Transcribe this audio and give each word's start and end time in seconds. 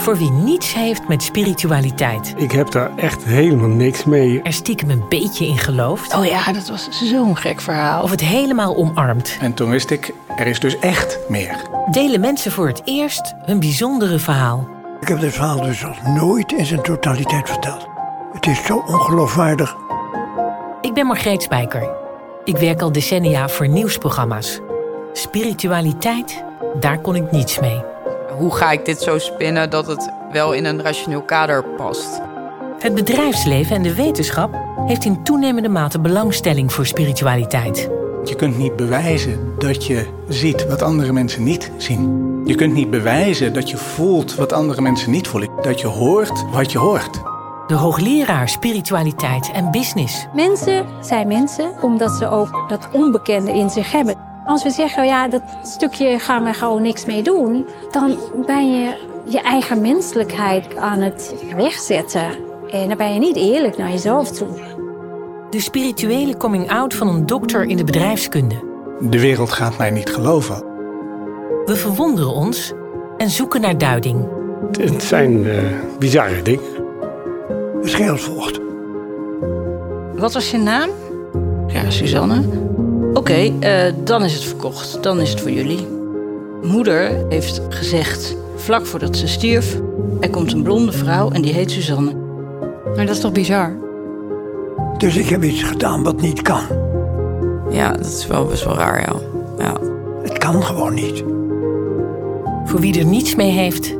Voor 0.00 0.16
wie 0.16 0.30
niets 0.30 0.74
heeft 0.74 1.08
met 1.08 1.22
spiritualiteit. 1.22 2.34
Ik 2.36 2.52
heb 2.52 2.70
daar 2.70 2.96
echt 2.96 3.24
helemaal 3.24 3.68
niks 3.68 4.04
mee. 4.04 4.42
Er 4.42 4.52
stiekem 4.52 4.90
een 4.90 5.04
beetje 5.08 5.46
in 5.46 5.58
gelooft. 5.58 6.14
Oh 6.14 6.24
ja, 6.24 6.52
dat 6.52 6.68
was 6.68 6.88
zo'n 6.90 7.36
gek 7.36 7.60
verhaal. 7.60 8.02
Of 8.02 8.10
het 8.10 8.20
helemaal 8.20 8.76
omarmt. 8.76 9.36
En 9.40 9.54
toen 9.54 9.70
wist 9.70 9.90
ik, 9.90 10.12
er 10.36 10.46
is 10.46 10.60
dus 10.60 10.78
echt 10.78 11.18
meer. 11.28 11.56
Delen 11.90 12.20
mensen 12.20 12.52
voor 12.52 12.66
het 12.66 12.82
eerst 12.84 13.34
hun 13.44 13.60
bijzondere 13.60 14.18
verhaal. 14.18 14.68
Ik 15.00 15.08
heb 15.08 15.20
dit 15.20 15.32
verhaal 15.32 15.60
dus 15.60 15.80
nog 15.82 16.02
nooit 16.02 16.52
in 16.52 16.66
zijn 16.66 16.82
totaliteit 16.82 17.48
verteld. 17.48 17.86
Het 18.32 18.46
is 18.46 18.64
zo 18.64 18.84
ongeloofwaardig. 18.86 19.76
Ik 20.80 20.94
ben 20.94 21.06
Margreet 21.06 21.42
Spijker. 21.42 21.90
Ik 22.44 22.56
werk 22.56 22.80
al 22.80 22.92
decennia 22.92 23.48
voor 23.48 23.68
nieuwsprogramma's. 23.68 24.60
Spiritualiteit, 25.12 26.44
daar 26.80 26.98
kon 26.98 27.14
ik 27.14 27.30
niets 27.30 27.60
mee. 27.60 27.89
Hoe 28.40 28.54
ga 28.54 28.70
ik 28.70 28.84
dit 28.84 29.00
zo 29.00 29.18
spinnen 29.18 29.70
dat 29.70 29.86
het 29.86 30.12
wel 30.32 30.52
in 30.52 30.64
een 30.64 30.82
rationeel 30.82 31.22
kader 31.22 31.64
past? 31.64 32.20
Het 32.78 32.94
bedrijfsleven 32.94 33.76
en 33.76 33.82
de 33.82 33.94
wetenschap 33.94 34.54
heeft 34.86 35.04
in 35.04 35.22
toenemende 35.22 35.68
mate 35.68 36.00
belangstelling 36.00 36.72
voor 36.72 36.86
spiritualiteit. 36.86 37.90
Je 38.24 38.34
kunt 38.36 38.58
niet 38.58 38.76
bewijzen 38.76 39.54
dat 39.58 39.86
je 39.86 40.06
ziet 40.28 40.66
wat 40.66 40.82
andere 40.82 41.12
mensen 41.12 41.42
niet 41.42 41.70
zien. 41.76 42.42
Je 42.44 42.54
kunt 42.54 42.74
niet 42.74 42.90
bewijzen 42.90 43.52
dat 43.52 43.70
je 43.70 43.76
voelt 43.76 44.34
wat 44.34 44.52
andere 44.52 44.80
mensen 44.80 45.10
niet 45.10 45.28
voelen. 45.28 45.50
Dat 45.62 45.80
je 45.80 45.86
hoort 45.86 46.50
wat 46.50 46.72
je 46.72 46.78
hoort. 46.78 47.20
De 47.66 47.74
hoogleraar 47.74 48.48
spiritualiteit 48.48 49.50
en 49.52 49.70
business. 49.70 50.26
Mensen 50.34 50.86
zijn 51.00 51.28
mensen 51.28 51.72
omdat 51.82 52.10
ze 52.10 52.28
ook 52.28 52.64
dat 52.68 52.88
onbekende 52.92 53.52
in 53.52 53.70
zich 53.70 53.92
hebben. 53.92 54.29
Als 54.50 54.62
we 54.62 54.70
zeggen, 54.70 55.06
ja, 55.06 55.28
dat 55.28 55.42
stukje 55.62 56.18
gaan 56.18 56.44
we 56.44 56.52
gewoon 56.52 56.82
niks 56.82 57.04
mee 57.04 57.22
doen, 57.22 57.66
dan 57.90 58.18
ben 58.46 58.72
je 58.72 58.94
je 59.24 59.40
eigen 59.40 59.80
menselijkheid 59.80 60.76
aan 60.76 60.98
het 60.98 61.34
wegzetten. 61.56 62.30
En 62.70 62.88
dan 62.88 62.96
ben 62.96 63.14
je 63.14 63.20
niet 63.20 63.36
eerlijk 63.36 63.76
naar 63.76 63.90
jezelf 63.90 64.30
toe. 64.30 64.48
De 65.50 65.60
spirituele 65.60 66.36
coming-out 66.36 66.94
van 66.94 67.08
een 67.08 67.26
dokter 67.26 67.64
in 67.64 67.76
de 67.76 67.84
bedrijfskunde. 67.84 68.54
De 69.00 69.20
wereld 69.20 69.52
gaat 69.52 69.78
mij 69.78 69.90
niet 69.90 70.10
geloven. 70.10 70.64
We 71.64 71.76
verwonderen 71.76 72.32
ons 72.32 72.72
en 73.16 73.30
zoeken 73.30 73.60
naar 73.60 73.78
duiding. 73.78 74.28
Het 74.80 75.02
zijn 75.02 75.44
uh, 75.44 75.62
bizarre 75.98 76.42
dingen. 76.42 76.78
Volgt. 78.18 78.60
Wat 80.14 80.32
was 80.32 80.50
je 80.50 80.58
naam? 80.58 80.90
Ja, 81.66 81.90
Suzanne. 81.90 82.69
Oké, 83.10 83.18
okay, 83.18 83.54
uh, 83.88 83.92
dan 84.04 84.24
is 84.24 84.34
het 84.34 84.44
verkocht. 84.44 85.02
Dan 85.02 85.20
is 85.20 85.30
het 85.30 85.40
voor 85.40 85.50
jullie. 85.50 85.86
Moeder 86.62 87.26
heeft 87.28 87.60
gezegd, 87.68 88.36
vlak 88.56 88.86
voordat 88.86 89.16
ze 89.16 89.28
stierf... 89.28 89.80
er 90.20 90.30
komt 90.30 90.52
een 90.52 90.62
blonde 90.62 90.92
vrouw 90.92 91.30
en 91.30 91.42
die 91.42 91.52
heet 91.52 91.70
Suzanne. 91.70 92.12
Maar 92.84 93.06
dat 93.06 93.14
is 93.14 93.20
toch 93.20 93.32
bizar? 93.32 93.76
Dus 94.98 95.16
ik 95.16 95.28
heb 95.28 95.42
iets 95.42 95.62
gedaan 95.62 96.02
wat 96.02 96.20
niet 96.20 96.42
kan. 96.42 96.62
Ja, 97.70 97.92
dat 97.92 98.06
is 98.06 98.26
wel 98.26 98.44
best 98.44 98.64
wel 98.64 98.76
raar, 98.76 99.00
ja. 99.00 99.20
ja. 99.58 99.76
Het 100.22 100.38
kan 100.38 100.62
gewoon 100.62 100.94
niet. 100.94 101.24
Voor 102.64 102.80
wie 102.80 102.98
er 102.98 103.06
niets 103.06 103.34
mee 103.34 103.50
heeft, 103.50 103.94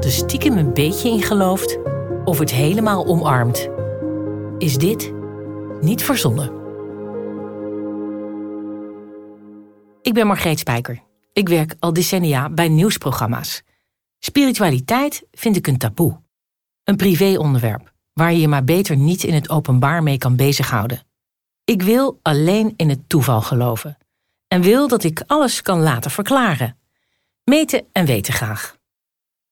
er 0.00 0.10
stiekem 0.10 0.56
een 0.56 0.72
beetje 0.72 1.08
in 1.08 1.22
gelooft... 1.22 1.78
of 2.24 2.38
het 2.38 2.50
helemaal 2.52 3.06
omarmt, 3.06 3.68
is 4.58 4.76
dit 4.76 5.12
niet 5.80 6.04
verzonnen. 6.04 6.55
Ik 10.06 10.14
ben 10.14 10.26
Margreet 10.26 10.58
Spijker. 10.58 11.02
Ik 11.32 11.48
werk 11.48 11.74
al 11.78 11.92
decennia 11.92 12.50
bij 12.50 12.68
nieuwsprogramma's. 12.68 13.62
Spiritualiteit 14.18 15.22
vind 15.30 15.56
ik 15.56 15.66
een 15.66 15.78
taboe. 15.78 16.22
Een 16.84 16.96
privéonderwerp 16.96 17.92
waar 18.12 18.32
je 18.32 18.40
je 18.40 18.48
maar 18.48 18.64
beter 18.64 18.96
niet 18.96 19.24
in 19.24 19.34
het 19.34 19.50
openbaar 19.50 20.02
mee 20.02 20.18
kan 20.18 20.36
bezighouden. 20.36 21.02
Ik 21.64 21.82
wil 21.82 22.18
alleen 22.22 22.74
in 22.76 22.88
het 22.88 23.08
toeval 23.08 23.40
geloven. 23.40 23.96
En 24.48 24.62
wil 24.62 24.88
dat 24.88 25.04
ik 25.04 25.22
alles 25.26 25.62
kan 25.62 25.80
laten 25.80 26.10
verklaren. 26.10 26.78
Meten 27.44 27.86
en 27.92 28.06
weten 28.06 28.34
graag. 28.34 28.76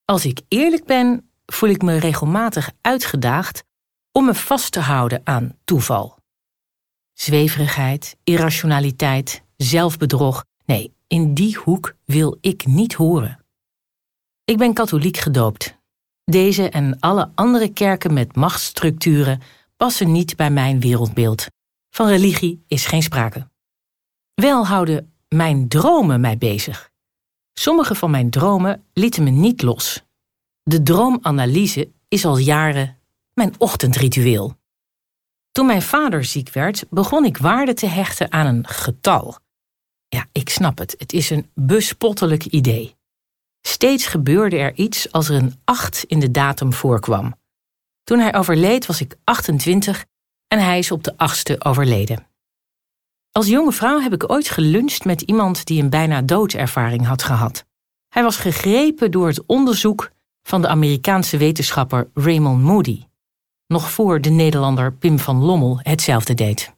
Als 0.05 0.25
ik 0.27 0.41
eerlijk 0.49 0.85
ben, 0.85 1.31
voel 1.47 1.69
ik 1.69 1.83
me 1.83 1.99
regelmatig 1.99 2.71
uitgedaagd 2.81 3.65
om 4.13 4.25
me 4.25 4.35
vast 4.35 4.73
te 4.73 4.81
houden 4.81 5.21
aan 5.25 5.59
toeval. 5.65 6.19
Zweverigheid, 7.13 8.17
irrationaliteit, 8.25 9.44
zelfbedrog, 9.57 10.45
nee, 10.65 10.95
in 11.07 11.35
die 11.35 11.57
hoek 11.57 11.95
wil 12.05 12.39
ik 12.41 12.67
niet 12.67 12.95
horen. 12.95 13.45
Ik 14.45 14.59
ben 14.59 14.73
katholiek 14.73 15.17
gedoopt. 15.17 15.77
Deze 16.25 16.69
en 16.69 16.99
alle 17.01 17.31
andere 17.35 17.73
kerken 17.73 18.13
met 18.13 18.37
machtsstructuren 18.37 19.41
passen 19.77 20.13
niet 20.13 20.37
bij 20.37 20.51
mijn 20.51 20.81
wereldbeeld. 20.81 21.47
Van 21.91 22.09
religie 22.09 22.65
is 22.67 22.87
geen 22.87 23.03
sprake. 23.03 23.49
Wel 24.35 24.67
houden 24.67 25.13
mijn 25.29 25.69
dromen 25.69 26.21
mij 26.21 26.39
bezig. 26.39 26.91
Sommige 27.53 27.95
van 27.95 28.11
mijn 28.11 28.31
dromen 28.31 28.85
lieten 28.93 29.23
me 29.23 29.31
niet 29.31 29.63
los. 29.63 30.03
De 30.63 30.83
droomanalyse 30.83 31.93
is 32.09 32.25
al 32.25 32.37
jaren 32.37 32.99
mijn 33.35 33.55
ochtendritueel. 33.59 34.57
Toen 35.53 35.67
mijn 35.67 35.83
vader 35.83 36.25
ziek 36.25 36.53
werd, 36.53 36.85
begon 36.91 37.25
ik 37.25 37.37
waarde 37.37 37.75
te 37.75 37.87
hechten 37.87 38.33
aan 38.33 38.47
een 38.47 38.67
getal. 38.67 39.39
Ja, 40.15 40.27
ik 40.33 40.49
snap 40.49 40.79
het. 40.79 40.95
Het 40.99 41.13
is 41.13 41.31
een 41.31 41.51
bespottelijk 41.55 42.45
idee. 42.45 42.97
Steeds 43.61 44.07
gebeurde 44.07 44.57
er 44.57 44.75
iets 44.75 45.13
als 45.13 45.29
er 45.29 45.35
een 45.35 45.61
8 45.65 46.05
in 46.05 46.21
de 46.21 46.31
datum 46.31 46.73
voorkwam. 46.73 47.35
Toen 48.05 48.19
hij 48.19 48.35
overleed 48.35 48.87
was 48.87 49.01
ik 49.01 49.17
28 49.25 50.05
en 50.49 50.59
hij 50.59 50.79
is 50.79 50.91
op 50.91 51.05
de 51.05 51.17
achtste 51.17 51.65
overleden. 51.65 52.27
Als 53.33 53.47
jonge 53.47 53.73
vrouw 53.73 54.01
heb 54.01 54.13
ik 54.13 54.31
ooit 54.31 54.49
geluncht 54.49 55.05
met 55.05 55.21
iemand 55.21 55.67
die 55.67 55.83
een 55.83 55.91
bijna 55.91 56.23
doodervaring 56.23 57.07
had 57.07 57.23
gehad. 57.23 57.65
Hij 58.09 58.23
was 58.23 58.37
gegrepen 58.37 59.11
door 59.11 59.27
het 59.27 59.47
onderzoek 59.47 60.11
van 60.43 60.63
de 60.63 60.69
Amerikaanse 60.69 61.37
wetenschapper 61.37 62.11
Raymond 62.15 62.63
Moody, 62.63 63.05
nog 63.67 63.91
voor 63.91 64.21
de 64.21 64.31
Nederlander 64.31 64.93
Pim 64.93 65.19
van 65.19 65.37
Lommel 65.37 65.79
hetzelfde 65.83 66.35
deed. 66.35 66.74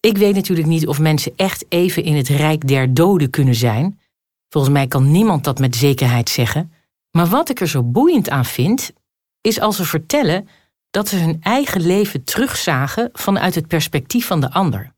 Ik 0.00 0.16
weet 0.16 0.34
natuurlijk 0.34 0.68
niet 0.68 0.86
of 0.86 0.98
mensen 0.98 1.32
echt 1.36 1.64
even 1.68 2.04
in 2.04 2.16
het 2.16 2.28
rijk 2.28 2.68
der 2.68 2.94
doden 2.94 3.30
kunnen 3.30 3.54
zijn. 3.54 4.00
Volgens 4.48 4.72
mij 4.72 4.86
kan 4.86 5.10
niemand 5.10 5.44
dat 5.44 5.58
met 5.58 5.76
zekerheid 5.76 6.28
zeggen. 6.28 6.72
Maar 7.10 7.26
wat 7.26 7.48
ik 7.48 7.60
er 7.60 7.68
zo 7.68 7.82
boeiend 7.82 8.30
aan 8.30 8.44
vind, 8.44 8.92
is 9.40 9.60
als 9.60 9.76
ze 9.76 9.84
vertellen 9.84 10.48
dat 10.90 11.08
ze 11.08 11.16
hun 11.16 11.36
eigen 11.40 11.80
leven 11.80 12.24
terugzagen 12.24 13.10
vanuit 13.12 13.54
het 13.54 13.66
perspectief 13.66 14.26
van 14.26 14.40
de 14.40 14.50
ander. 14.50 14.94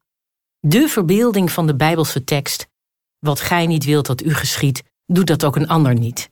De 0.59 0.89
verbeelding 0.89 1.51
van 1.51 1.67
de 1.67 1.77
Bijbelse 1.77 2.25
tekst: 2.25 2.67
Wat 3.19 3.41
gij 3.41 3.67
niet 3.67 3.85
wilt 3.85 4.07
dat 4.07 4.23
u 4.23 4.35
geschiet, 4.35 4.83
doet 5.07 5.27
dat 5.27 5.45
ook 5.45 5.57
een 5.57 5.69
ander 5.69 5.95
niet. 5.95 6.31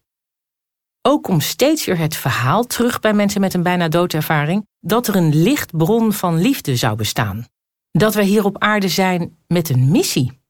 Ook 1.03 1.23
komt 1.23 1.43
steeds 1.43 1.85
weer 1.85 1.99
het 1.99 2.17
verhaal 2.17 2.65
terug 2.65 3.01
bij 3.01 3.13
mensen 3.13 3.41
met 3.41 3.55
een 3.55 3.63
bijna 3.63 3.89
doodervaring 3.89 4.67
dat 4.81 5.07
er 5.07 5.17
een 5.17 5.43
lichtbron 5.43 6.13
van 6.13 6.41
liefde 6.41 6.77
zou 6.77 6.97
bestaan. 6.97 7.47
Dat 7.91 8.15
we 8.15 8.23
hier 8.23 8.45
op 8.45 8.59
aarde 8.59 8.89
zijn 8.89 9.37
met 9.47 9.69
een 9.69 9.91
missie. 9.91 10.41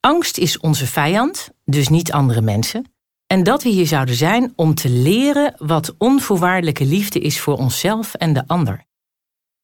Angst 0.00 0.38
is 0.38 0.58
onze 0.58 0.86
vijand, 0.86 1.50
dus 1.64 1.88
niet 1.88 2.12
andere 2.12 2.40
mensen. 2.40 2.92
En 3.26 3.42
dat 3.42 3.62
we 3.62 3.68
hier 3.68 3.86
zouden 3.86 4.14
zijn 4.14 4.52
om 4.56 4.74
te 4.74 4.88
leren 4.88 5.54
wat 5.58 5.94
onvoorwaardelijke 5.98 6.84
liefde 6.84 7.20
is 7.20 7.40
voor 7.40 7.56
onszelf 7.56 8.14
en 8.14 8.32
de 8.32 8.46
ander. 8.46 8.84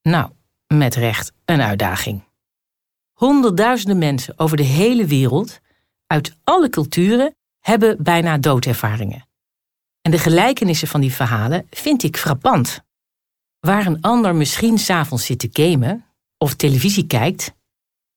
Nou, 0.03 0.31
met 0.67 0.95
recht 0.95 1.33
een 1.45 1.61
uitdaging. 1.61 2.25
Honderdduizenden 3.13 3.99
mensen 3.99 4.39
over 4.39 4.57
de 4.57 4.63
hele 4.63 5.07
wereld, 5.07 5.61
uit 6.07 6.37
alle 6.45 6.71
culturen, 6.71 7.37
hebben 7.61 8.03
bijna 8.03 8.39
doodervaringen. 8.39 9.29
En 10.03 10.10
de 10.10 10.19
gelijkenissen 10.19 10.89
van 10.89 11.01
die 11.01 11.13
verhalen 11.13 11.66
vind 11.71 12.03
ik 12.03 12.16
frappant. 12.16 12.84
Waar 13.60 13.87
een 13.87 14.01
ander 14.01 14.34
misschien 14.34 14.78
s'avonds 14.78 15.25
zit 15.25 15.39
te 15.39 15.49
gamen 15.53 16.06
of 16.38 16.54
televisie 16.54 17.06
kijkt, 17.06 17.54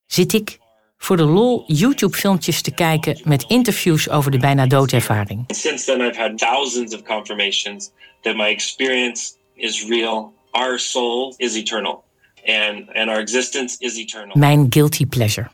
zit 0.05 0.33
ik 0.33 0.57
voor 0.97 1.17
de 1.17 1.23
lol 1.23 1.63
YouTube-filmpjes 1.67 2.61
te 2.61 2.71
kijken 2.71 3.21
met 3.23 3.43
interviews 3.47 4.09
over 4.09 4.31
de 4.31 4.37
bijna 4.37 4.67
doodervaring. 4.67 5.43
Since 5.47 5.85
then 5.85 6.01
I've 6.01 6.21
had 6.21 6.37
thousands 6.37 6.95
of 6.95 7.01
confirmations 7.03 7.91
that 8.21 8.35
my 8.35 8.47
experience 8.47 9.31
is 9.55 9.85
real. 9.85 10.33
Our 10.51 10.79
soul 10.79 11.33
is 11.37 11.55
eternal. 11.55 12.03
And, 12.45 12.93
and 12.93 13.09
our 13.09 13.19
existence 13.19 13.75
is 13.79 13.97
eternal. 13.97 14.37
Mijn 14.37 14.65
guilty 14.69 15.05
pleasure. 15.05 15.49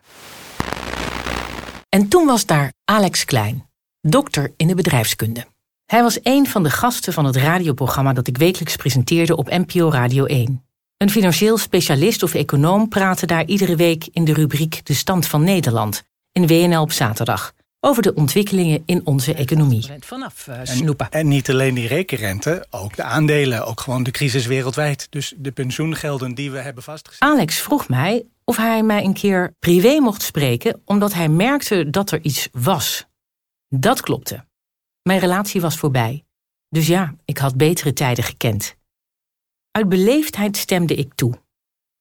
En 1.89 2.07
toen 2.07 2.25
was 2.25 2.45
daar 2.45 2.73
Alex 2.85 3.25
Klein, 3.25 3.69
dokter 4.01 4.53
in 4.57 4.67
de 4.67 4.75
bedrijfskunde. 4.75 5.45
Hij 5.85 6.01
was 6.01 6.19
een 6.23 6.47
van 6.47 6.63
de 6.63 6.69
gasten 6.69 7.13
van 7.13 7.25
het 7.25 7.35
radioprogramma 7.35 8.13
dat 8.13 8.27
ik 8.27 8.38
wekelijks 8.38 8.75
presenteerde 8.75 9.35
op 9.35 9.50
NPO 9.50 9.89
Radio 9.89 10.25
1. 10.25 10.64
Een 11.06 11.12
financieel 11.12 11.57
specialist 11.57 12.24
of 12.24 12.34
econoom 12.34 12.90
praatte 12.90 13.25
daar 13.25 13.46
iedere 13.46 13.75
week 13.75 14.07
in 14.12 14.25
de 14.25 14.34
rubriek 14.34 14.86
De 14.86 14.94
Stand 14.94 15.28
van 15.28 15.44
Nederland 15.44 16.04
in 16.31 16.48
WNL 16.48 16.81
op 16.81 16.92
zaterdag 16.92 17.54
over 17.80 18.04
de 18.04 18.13
ontwikkelingen 18.13 18.84
in 18.86 19.02
onze 19.04 19.34
economie. 19.34 19.86
Vanaf 20.00 20.48
uh, 20.48 20.60
snoepen. 20.63 21.06
En, 21.10 21.19
en, 21.19 21.28
niet 21.28 21.50
alleen 21.50 21.74
die 21.74 21.88
rekenrente, 21.88 22.66
ook 22.69 22.96
de 22.96 23.04
aandelen, 23.04 23.66
ook 23.66 23.80
gewoon 23.80 24.04
de 24.04 24.12
crisis 24.12 24.46
wereldwijd. 24.46 25.07
Dus 25.10 25.34
de 25.38 25.52
pensioengelden 25.52 26.36
die 26.36 26.52
we 26.52 26.57
hebben 26.57 26.84
vastgezet. 26.84 27.22
Alex 27.22 27.60
vroeg 27.60 27.90
mij 27.90 28.25
of 28.44 28.58
hij 28.58 28.84
mij 28.84 29.04
een 29.04 29.13
keer 29.13 29.54
privé 29.60 30.00
mocht 30.00 30.22
spreken, 30.22 30.81
omdat 30.86 31.13
hij 31.13 31.30
merkte 31.30 31.90
dat 31.90 32.12
er 32.12 32.22
iets 32.22 32.50
was. 32.51 33.06
Dat 33.69 34.01
klopte. 34.01 34.46
Mijn 35.01 35.19
relatie 35.19 35.62
was 35.62 35.78
voorbij. 35.78 36.24
Dus 36.69 36.88
ja, 36.88 37.16
ik 37.25 37.38
had 37.38 37.58
betere 37.58 37.94
tijden 37.94 38.24
gekend. 38.24 38.75
Uit 39.75 39.89
beleefdheid 39.89 40.57
stemde 40.57 40.95
ik 40.95 41.13
toe. 41.13 41.42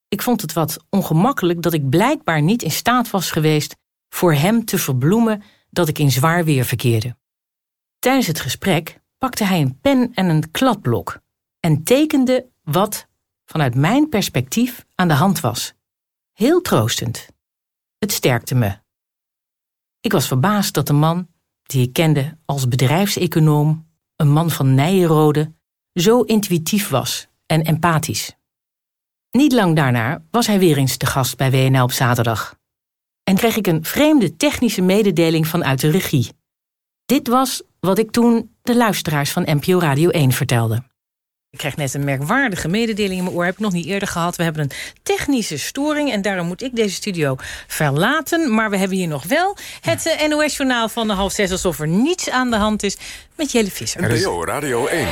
Ik 0.08 0.22
vond 0.22 0.40
het 0.40 0.52
wat 0.52 0.84
ongemakkelijk 0.90 1.62
dat 1.62 1.72
ik 1.72 1.88
blijkbaar 1.88 2.42
niet 2.42 2.62
in 2.62 2.70
staat 2.70 3.10
was 3.10 3.30
geweest 3.30 3.76
voor 4.08 4.34
hem 4.34 4.64
te 4.64 4.78
verbloemen 4.78 5.42
dat 5.70 5.88
ik 5.88 5.98
in 5.98 6.10
zwaar 6.10 6.44
weer 6.44 6.64
verkeerde. 6.64 7.16
Tijdens 7.98 8.26
het 8.26 8.40
gesprek 8.40 9.00
pakte 9.18 9.44
hij 9.44 9.60
een 9.60 9.80
pen 9.80 10.10
en 10.14 10.28
een 10.28 10.50
kladblok 10.50 11.20
en 11.60 11.82
tekende 11.82 12.50
wat, 12.62 13.08
vanuit 13.44 13.74
mijn 13.74 14.08
perspectief, 14.08 14.86
aan 14.94 15.08
de 15.08 15.14
hand 15.14 15.40
was. 15.40 15.72
Heel 16.32 16.60
troostend. 16.60 17.28
Het 17.98 18.12
sterkte 18.12 18.54
me. 18.54 18.78
Ik 20.00 20.12
was 20.12 20.26
verbaasd 20.26 20.74
dat 20.74 20.86
de 20.86 20.92
man, 20.92 21.28
die 21.62 21.86
ik 21.86 21.92
kende 21.92 22.38
als 22.44 22.68
bedrijfseconoom, 22.68 23.88
een 24.16 24.30
man 24.30 24.50
van 24.50 24.74
Nijenrode, 24.74 25.52
zo 25.92 26.20
intuïtief 26.20 26.88
was 26.88 27.32
en 27.46 27.62
empathisch. 27.62 28.32
Niet 29.30 29.52
lang 29.52 29.76
daarna 29.76 30.22
was 30.30 30.46
hij 30.46 30.58
weer 30.58 30.76
eens 30.76 30.96
te 30.96 31.06
gast 31.06 31.36
bij 31.36 31.50
WNL 31.50 31.82
op 31.82 31.92
zaterdag. 31.92 32.54
En 33.22 33.36
kreeg 33.36 33.56
ik 33.56 33.66
een 33.66 33.84
vreemde 33.84 34.36
technische 34.36 34.82
mededeling 34.82 35.46
vanuit 35.46 35.80
de 35.80 35.90
regie. 35.90 36.32
Dit 37.04 37.28
was 37.28 37.62
wat 37.80 37.98
ik 37.98 38.10
toen 38.10 38.56
de 38.62 38.76
luisteraars 38.76 39.32
van 39.32 39.42
NPO 39.42 39.78
Radio 39.78 40.10
1 40.10 40.32
vertelde. 40.32 40.82
Ik 41.54 41.60
krijg 41.60 41.76
net 41.76 41.94
een 41.94 42.04
merkwaardige 42.04 42.68
mededeling 42.68 43.18
in 43.18 43.24
mijn 43.24 43.36
oor. 43.36 43.44
Heb 43.44 43.54
ik 43.54 43.60
nog 43.60 43.72
niet 43.72 43.86
eerder 43.86 44.08
gehad. 44.08 44.36
We 44.36 44.42
hebben 44.42 44.62
een 44.62 44.70
technische 45.02 45.58
storing 45.58 46.12
en 46.12 46.22
daarom 46.22 46.46
moet 46.46 46.62
ik 46.62 46.76
deze 46.76 46.94
studio 46.94 47.36
verlaten. 47.66 48.54
Maar 48.54 48.70
we 48.70 48.76
hebben 48.76 48.96
hier 48.96 49.08
nog 49.08 49.24
wel 49.24 49.56
het 49.80 50.06
eh, 50.06 50.28
NOS-journaal 50.28 50.88
van 50.88 51.06
de 51.06 51.12
half 51.12 51.32
zes... 51.32 51.50
alsof 51.50 51.80
er 51.80 51.88
niets 51.88 52.30
aan 52.30 52.50
de 52.50 52.56
hand 52.56 52.82
is 52.82 52.96
met 53.36 53.52
Jelle 53.52 53.70
Visser. 53.70 54.18
NPO 54.18 54.44
Radio 54.44 54.86
1. 54.86 55.08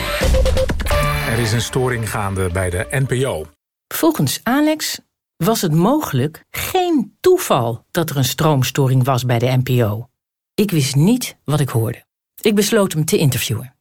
Er 1.29 1.39
is 1.39 1.53
een 1.53 1.61
storing 1.61 2.11
gaande 2.11 2.51
bij 2.53 2.71
de 2.71 2.87
NPO. 2.91 3.47
Volgens 3.95 4.41
Alex 4.43 4.99
was 5.37 5.61
het 5.61 5.73
mogelijk 5.73 6.45
geen 6.51 7.17
toeval 7.21 7.85
dat 7.91 8.11
er 8.11 8.17
een 8.17 8.25
stroomstoring 8.25 9.05
was 9.05 9.25
bij 9.25 9.39
de 9.39 9.61
NPO. 9.63 10.09
Ik 10.55 10.71
wist 10.71 10.95
niet 10.95 11.37
wat 11.45 11.61
ik 11.61 11.69
hoorde. 11.69 12.05
Ik 12.41 12.55
besloot 12.55 12.93
hem 12.93 13.05
te 13.05 13.17
interviewen. 13.17 13.75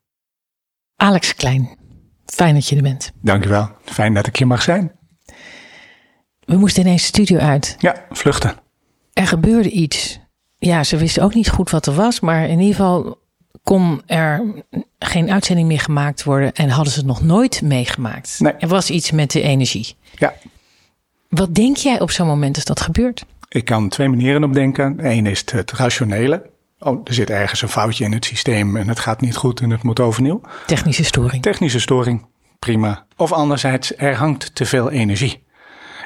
Alex 0.96 1.36
Klein, 1.36 1.78
fijn 2.32 2.54
dat 2.54 2.68
je 2.68 2.76
er 2.76 2.82
bent. 2.82 3.12
Dankjewel, 3.22 3.70
fijn 3.86 4.14
dat 4.14 4.28
ik 4.28 4.36
hier 4.36 4.48
mag 4.48 4.62
zijn. 4.62 4.92
We 6.40 6.58
moesten 6.58 6.84
ineens 6.84 7.02
de 7.02 7.08
studio 7.08 7.38
uit. 7.38 7.76
Ja, 7.80 8.06
vluchten. 8.12 8.56
Er 9.14 9.28
gebeurde 9.28 9.70
iets. 9.70 10.20
Ja, 10.58 10.84
ze 10.84 10.98
wisten 10.98 11.24
ook 11.24 11.34
niet 11.34 11.50
goed 11.50 11.70
wat 11.70 11.86
er 11.86 11.94
was, 11.94 12.20
maar 12.20 12.48
in 12.48 12.60
ieder 12.60 12.76
geval 12.76 13.20
kon 13.64 14.02
er 14.06 14.64
geen 15.00 15.32
uitzending 15.32 15.68
meer 15.68 15.80
gemaakt 15.80 16.24
worden 16.24 16.54
en 16.54 16.70
hadden 16.70 16.94
ze 16.94 17.00
het 17.00 17.08
nog 17.08 17.22
nooit 17.22 17.62
meegemaakt. 17.62 18.40
Nee. 18.40 18.54
Er 18.54 18.68
was 18.68 18.90
iets 18.90 19.12
met 19.12 19.32
de 19.32 19.42
energie. 19.42 19.96
Ja. 20.18 20.34
Wat 21.30 21.56
denk 21.56 21.78
jij 21.78 22.00
op 22.00 22.12
zo'n 22.12 22.28
moment 22.28 22.56
als 22.56 22.66
dat 22.66 22.82
gebeurt? 22.82 23.26
Ik 23.50 23.66
kan 23.66 23.90
twee 23.90 24.10
manieren 24.10 24.44
op 24.44 24.54
denken. 24.54 25.06
Eén 25.06 25.26
is 25.26 25.44
het 25.52 25.72
rationele. 25.72 26.50
Oh, 26.84 27.02
er 27.04 27.14
zit 27.14 27.30
ergens 27.30 27.62
een 27.62 27.70
foutje 27.70 28.04
in 28.04 28.12
het 28.12 28.26
systeem 28.26 28.78
en 28.78 28.88
het 28.88 29.00
gaat 29.00 29.22
niet 29.22 29.36
goed 29.36 29.60
en 29.60 29.70
het 29.70 29.84
moet 29.84 30.00
overnieuw. 30.00 30.42
Technische 30.66 31.04
storing. 31.04 31.42
Technische 31.42 31.80
storing, 31.80 32.26
prima. 32.60 33.06
Of 33.18 33.32
anderzijds, 33.32 33.96
er 33.98 34.16
hangt 34.16 34.56
te 34.56 34.66
veel 34.66 34.90
energie. 34.90 35.44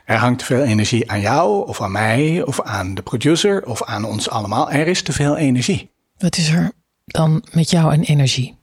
Er 0.05 0.17
hangt 0.17 0.39
te 0.39 0.45
veel 0.45 0.63
energie 0.63 1.11
aan 1.11 1.19
jou 1.19 1.67
of 1.67 1.81
aan 1.81 1.91
mij 1.91 2.43
of 2.43 2.61
aan 2.61 2.93
de 2.93 3.01
producer 3.01 3.65
of 3.65 3.83
aan 3.83 4.03
ons 4.03 4.29
allemaal. 4.29 4.71
Er 4.71 4.87
is 4.87 5.01
te 5.01 5.13
veel 5.13 5.37
energie. 5.37 5.91
Wat 6.17 6.37
is 6.37 6.49
er 6.49 6.71
dan 7.05 7.45
met 7.51 7.69
jou 7.69 7.93
en 7.93 8.01
energie? 8.01 8.57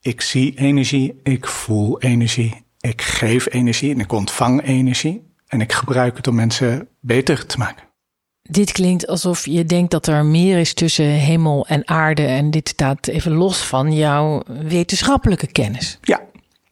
Ik 0.00 0.20
zie 0.20 0.58
energie, 0.58 1.20
ik 1.22 1.46
voel 1.46 2.00
energie, 2.00 2.64
ik 2.80 3.02
geef 3.02 3.52
energie 3.52 3.94
en 3.94 4.00
ik 4.00 4.12
ontvang 4.12 4.62
energie. 4.62 5.26
En 5.48 5.60
ik 5.60 5.72
gebruik 5.72 6.16
het 6.16 6.26
om 6.26 6.34
mensen 6.34 6.88
beter 7.00 7.46
te 7.46 7.58
maken. 7.58 7.87
Dit 8.48 8.72
klinkt 8.72 9.06
alsof 9.06 9.46
je 9.46 9.64
denkt 9.64 9.90
dat 9.90 10.06
er 10.06 10.24
meer 10.24 10.58
is 10.58 10.74
tussen 10.74 11.04
hemel 11.04 11.66
en 11.66 11.88
aarde. 11.88 12.26
En 12.26 12.50
dit 12.50 12.68
staat 12.68 13.06
even 13.06 13.32
los 13.32 13.58
van 13.58 13.92
jouw 13.92 14.42
wetenschappelijke 14.46 15.46
kennis. 15.46 15.98
Ja, 16.02 16.20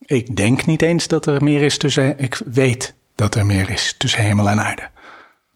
ik 0.06 0.36
denk 0.36 0.66
niet 0.66 0.82
eens 0.82 1.08
dat 1.08 1.26
er 1.26 1.42
meer 1.42 1.62
is 1.62 1.78
tussen. 1.78 2.18
Ik 2.18 2.40
weet 2.44 2.94
dat 3.14 3.34
er 3.34 3.46
meer 3.46 3.70
is 3.70 3.94
tussen 3.98 4.22
hemel 4.22 4.48
en 4.48 4.60
aarde. 4.60 4.88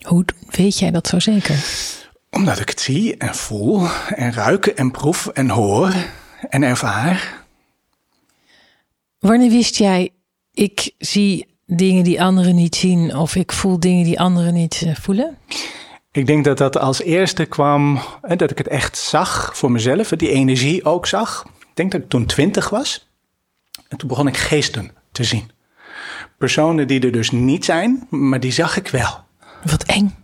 Hoe 0.01 0.25
weet 0.51 0.79
jij 0.79 0.91
dat 0.91 1.07
zo 1.07 1.19
zeker? 1.19 1.65
Omdat 2.31 2.61
ik 2.61 2.69
het 2.69 2.81
zie 2.81 3.17
en 3.17 3.35
voel 3.35 3.87
en 4.15 4.33
ruik 4.33 4.67
en 4.67 4.91
proef 4.91 5.27
en 5.27 5.51
hoor 5.51 5.95
en 6.49 6.63
ervaar. 6.63 7.45
Wanneer 9.19 9.51
wist 9.51 9.77
jij, 9.77 10.11
ik 10.53 10.95
zie 10.99 11.47
dingen 11.67 12.05
die 12.05 12.23
anderen 12.23 12.55
niet 12.55 12.77
zien 12.77 13.17
of 13.17 13.35
ik 13.35 13.53
voel 13.53 13.81
dingen 13.81 14.05
die 14.05 14.21
anderen 14.21 14.55
niet 14.55 14.83
eh, 14.87 14.95
voelen? 14.95 15.37
Ik 16.13 16.27
denk 16.27 16.45
dat 16.45 16.59
dat 16.59 16.79
als 16.79 17.03
eerste 17.03 17.45
kwam, 17.45 18.01
dat 18.37 18.51
ik 18.51 18.59
het 18.59 18.69
echt 18.69 18.99
zag 18.99 19.57
voor 19.57 19.71
mezelf, 19.71 20.09
die 20.09 20.31
energie 20.31 20.85
ook 20.85 21.07
zag. 21.07 21.45
Ik 21.61 21.67
denk 21.75 21.93
dat 21.93 22.01
ik 22.01 22.09
toen 22.09 22.27
twintig 22.27 22.69
was. 22.69 23.09
En 23.89 23.97
toen 23.97 24.09
begon 24.09 24.27
ik 24.27 24.37
geesten 24.37 24.91
te 25.13 25.25
zien. 25.25 25.51
Personen 26.39 26.87
die 26.87 27.01
er 27.01 27.13
dus 27.13 27.31
niet 27.31 27.65
zijn, 27.65 28.07
maar 28.09 28.41
die 28.41 28.53
zag 28.53 28.77
ik 28.77 28.89
wel. 28.89 29.25
Wat 29.63 29.83
eng. 29.83 30.15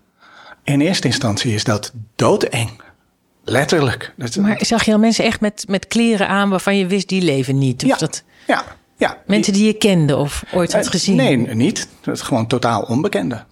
In 0.65 0.81
eerste 0.81 1.06
instantie 1.06 1.55
is 1.55 1.65
dat 1.65 1.93
doodeng. 2.17 2.71
Letterlijk. 3.44 4.15
Maar 4.41 4.59
zag 4.65 4.85
je 4.85 4.93
al 4.93 4.99
mensen 4.99 5.25
echt 5.25 5.41
met, 5.41 5.65
met 5.69 5.87
kleren 5.87 6.29
aan 6.29 6.50
waarvan 6.50 6.77
je 6.77 6.87
wist 6.87 7.09
die 7.09 7.23
leven 7.23 7.59
niet? 7.59 7.83
Of 7.83 7.88
ja, 7.88 7.97
dat... 7.97 8.23
ja, 8.47 8.65
ja. 8.97 9.23
Mensen 9.27 9.53
die 9.53 9.67
je 9.67 9.73
kende 9.73 10.17
of 10.17 10.44
ooit 10.53 10.73
had 10.73 10.88
gezien? 10.88 11.17
Nee, 11.17 11.37
niet. 11.37 11.88
Dat 12.00 12.15
is 12.15 12.21
gewoon 12.21 12.47
totaal 12.47 12.83
onbekende. 12.83 13.44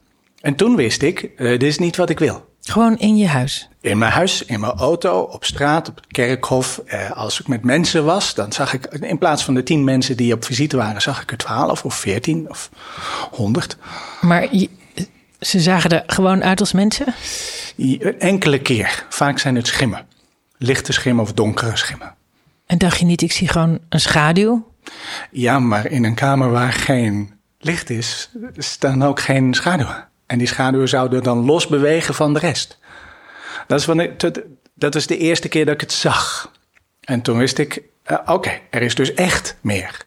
En 0.44 0.54
toen 0.54 0.76
wist 0.76 1.02
ik, 1.02 1.30
uh, 1.36 1.50
dit 1.50 1.62
is 1.62 1.78
niet 1.78 1.96
wat 1.96 2.10
ik 2.10 2.18
wil. 2.18 2.52
Gewoon 2.60 2.98
in 2.98 3.16
je 3.16 3.26
huis? 3.26 3.68
In 3.80 3.98
mijn 3.98 4.12
huis, 4.12 4.44
in 4.44 4.60
mijn 4.60 4.72
auto, 4.72 5.20
op 5.20 5.44
straat, 5.44 5.88
op 5.88 5.96
het 5.96 6.06
kerkhof. 6.06 6.80
Uh, 6.86 7.10
als 7.10 7.40
ik 7.40 7.48
met 7.48 7.64
mensen 7.64 8.04
was, 8.04 8.34
dan 8.34 8.52
zag 8.52 8.72
ik, 8.72 8.86
in 8.86 9.18
plaats 9.18 9.44
van 9.44 9.54
de 9.54 9.62
tien 9.62 9.84
mensen 9.84 10.16
die 10.16 10.34
op 10.34 10.44
visite 10.44 10.76
waren, 10.76 11.02
zag 11.02 11.22
ik 11.22 11.30
er 11.30 11.36
twaalf 11.36 11.84
of 11.84 11.94
veertien 11.94 12.48
of 12.50 12.70
honderd. 13.30 13.76
Maar 14.20 14.54
je, 14.56 14.68
ze 15.40 15.60
zagen 15.60 15.90
er 15.90 16.02
gewoon 16.06 16.44
uit 16.44 16.60
als 16.60 16.72
mensen? 16.72 17.14
Enkele 18.18 18.60
keer. 18.60 19.06
Vaak 19.08 19.38
zijn 19.38 19.54
het 19.54 19.66
schimmen. 19.66 20.06
Lichte 20.58 20.92
schimmen 20.92 21.24
of 21.24 21.32
donkere 21.32 21.76
schimmen. 21.76 22.14
En 22.66 22.78
dacht 22.78 22.98
je 22.98 23.04
niet, 23.04 23.22
ik 23.22 23.32
zie 23.32 23.48
gewoon 23.48 23.78
een 23.88 24.00
schaduw? 24.00 24.72
Ja, 25.30 25.58
maar 25.58 25.86
in 25.86 26.04
een 26.04 26.14
kamer 26.14 26.50
waar 26.50 26.72
geen 26.72 27.32
licht 27.58 27.90
is, 27.90 28.30
staan 28.56 29.04
ook 29.04 29.20
geen 29.20 29.54
schaduwen. 29.54 30.12
En 30.34 30.40
die 30.40 30.48
schaduwen 30.48 30.88
zouden 30.88 31.22
dan 31.22 31.44
los 31.44 31.66
bewegen 31.66 32.14
van 32.14 32.32
de 32.32 32.38
rest. 32.38 32.78
Dat 33.66 33.80
is, 33.80 33.86
wanneer, 33.86 34.14
dat 34.74 34.94
is 34.94 35.06
de 35.06 35.18
eerste 35.18 35.48
keer 35.48 35.64
dat 35.64 35.74
ik 35.74 35.80
het 35.80 35.92
zag. 35.92 36.52
En 37.00 37.22
toen 37.22 37.38
wist 37.38 37.58
ik, 37.58 37.82
uh, 38.06 38.18
oké, 38.26 38.60
er 38.70 38.82
is 38.82 38.94
dus 38.94 39.14
echt 39.14 39.56
meer. 39.60 40.06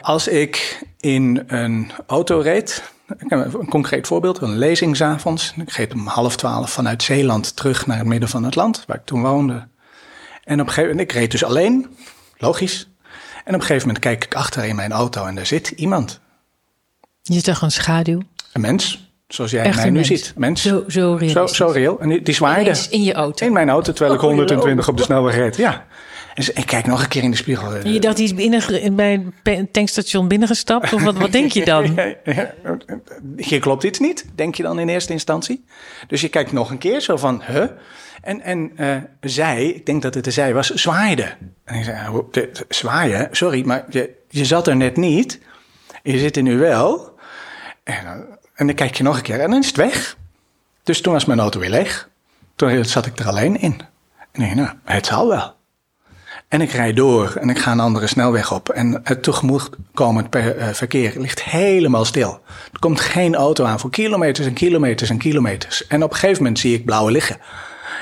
Als 0.00 0.28
ik 0.28 0.82
in 1.00 1.44
een 1.46 1.90
auto 2.06 2.38
reed, 2.38 2.82
een 3.18 3.68
concreet 3.68 4.06
voorbeeld, 4.06 4.40
een 4.40 4.58
lezing 4.58 4.96
s'avonds. 4.96 5.54
Ik 5.56 5.70
reed 5.70 5.92
om 5.92 6.06
half 6.06 6.36
twaalf 6.36 6.72
vanuit 6.72 7.02
Zeeland 7.02 7.56
terug 7.56 7.86
naar 7.86 7.98
het 7.98 8.06
midden 8.06 8.28
van 8.28 8.44
het 8.44 8.54
land, 8.54 8.84
waar 8.86 8.96
ik 8.96 9.04
toen 9.04 9.22
woonde. 9.22 9.68
En 10.44 10.60
op 10.60 10.66
een 10.66 10.72
gegeven 10.72 10.90
moment, 10.90 11.10
ik 11.10 11.16
reed 11.16 11.30
dus 11.30 11.44
alleen, 11.44 11.96
logisch. 12.38 12.88
En 13.44 13.54
op 13.54 13.60
een 13.60 13.66
gegeven 13.66 13.86
moment 13.86 13.98
kijk 14.04 14.24
ik 14.24 14.34
achter 14.34 14.64
in 14.64 14.76
mijn 14.76 14.92
auto 14.92 15.26
en 15.26 15.34
daar 15.34 15.46
zit 15.46 15.68
iemand. 15.68 16.20
Je 17.22 17.40
zag 17.40 17.62
een 17.62 17.70
schaduw? 17.70 18.22
Een 18.52 18.60
mens, 18.60 19.07
zoals 19.28 19.50
jij 19.50 19.72
mij 19.74 19.90
nu 19.90 20.04
ziet. 20.04 20.32
Mens. 20.36 20.62
Zo, 20.62 20.84
zo 20.88 21.14
reëel. 21.14 21.32
Zo, 21.32 21.46
zo 21.46 21.66
reëel. 21.66 22.00
En 22.00 22.08
die, 22.08 22.22
die 22.22 22.34
zwaaide. 22.34 22.74
In 22.90 23.02
je 23.02 23.12
auto? 23.12 23.46
In 23.46 23.52
mijn 23.52 23.68
auto, 23.68 23.92
terwijl 23.92 24.14
ik 24.14 24.20
120 24.20 24.88
op 24.88 24.96
de 24.96 25.02
snelweg 25.02 25.34
reed. 25.34 25.56
Ja. 25.56 25.86
En 26.34 26.44
ik 26.54 26.66
kijk 26.66 26.86
nog 26.86 27.02
een 27.02 27.08
keer 27.08 27.22
in 27.22 27.30
de 27.30 27.36
spiegel. 27.36 27.74
En 27.74 27.92
je 27.92 28.00
dacht, 28.00 28.16
die 28.16 28.24
is 28.24 28.34
binnen, 28.34 29.34
bij 29.42 29.58
een 29.58 29.70
tankstation 29.70 30.28
binnengestapt? 30.28 30.92
Of 30.92 31.02
wat, 31.02 31.16
wat 31.16 31.32
denk 31.32 31.52
je 31.52 31.64
dan? 31.64 31.84
Hier 33.36 33.60
klopt 33.60 33.82
iets 33.82 33.98
niet, 33.98 34.24
denk 34.34 34.54
je 34.54 34.62
dan 34.62 34.78
in 34.78 34.88
eerste 34.88 35.12
instantie. 35.12 35.64
Dus 36.06 36.20
je 36.20 36.28
kijkt 36.28 36.52
nog 36.52 36.70
een 36.70 36.78
keer 36.78 37.00
zo 37.00 37.16
van, 37.16 37.42
huh? 37.46 37.64
En, 38.22 38.40
en 38.40 38.72
uh, 38.76 38.96
zij, 39.20 39.66
ik 39.66 39.86
denk 39.86 40.02
dat 40.02 40.14
het 40.14 40.24
de 40.24 40.30
zij 40.30 40.54
was, 40.54 40.70
zwaaide. 40.70 41.34
En 41.64 41.74
ik 41.74 41.84
zei, 41.84 42.24
zwaaien? 42.68 43.28
Sorry, 43.30 43.66
maar 43.66 43.84
je, 43.90 44.10
je 44.28 44.44
zat 44.44 44.66
er 44.66 44.76
net 44.76 44.96
niet. 44.96 45.40
Je 46.02 46.18
zit 46.18 46.36
er 46.36 46.42
nu 46.42 46.58
wel. 46.58 47.18
En, 47.84 48.37
en 48.58 48.66
dan 48.66 48.74
kijk 48.74 48.94
je 48.94 49.02
nog 49.02 49.16
een 49.16 49.22
keer 49.22 49.40
en 49.40 49.50
dan 49.50 49.60
is 49.60 49.66
het 49.66 49.76
weg. 49.76 50.16
Dus 50.82 51.00
toen 51.00 51.12
was 51.12 51.24
mijn 51.24 51.40
auto 51.40 51.60
weer 51.60 51.70
leeg. 51.70 52.08
Toen 52.56 52.84
zat 52.84 53.06
ik 53.06 53.18
er 53.18 53.26
alleen 53.26 53.60
in. 53.60 53.80
En 54.32 54.42
ik, 54.42 54.54
nou, 54.54 54.68
het 54.84 55.06
zal 55.06 55.28
wel. 55.28 55.54
En 56.48 56.60
ik 56.60 56.70
rijd 56.70 56.96
door 56.96 57.34
en 57.40 57.48
ik 57.48 57.58
ga 57.58 57.72
een 57.72 57.80
andere 57.80 58.06
snelweg 58.06 58.52
op. 58.52 58.68
En 58.68 59.00
het 59.04 59.22
tegemoetkomend 59.22 60.34
uh, 60.36 60.68
verkeer 60.72 61.12
ligt 61.16 61.42
helemaal 61.42 62.04
stil. 62.04 62.40
Er 62.72 62.78
komt 62.78 63.00
geen 63.00 63.34
auto 63.34 63.64
aan 63.64 63.80
voor 63.80 63.90
kilometers 63.90 64.46
en 64.46 64.52
kilometers 64.52 65.10
en 65.10 65.18
kilometers. 65.18 65.86
En 65.86 66.02
op 66.02 66.10
een 66.10 66.16
gegeven 66.16 66.42
moment 66.42 66.58
zie 66.58 66.74
ik 66.74 66.84
blauwe 66.84 67.10
liggen. 67.10 67.36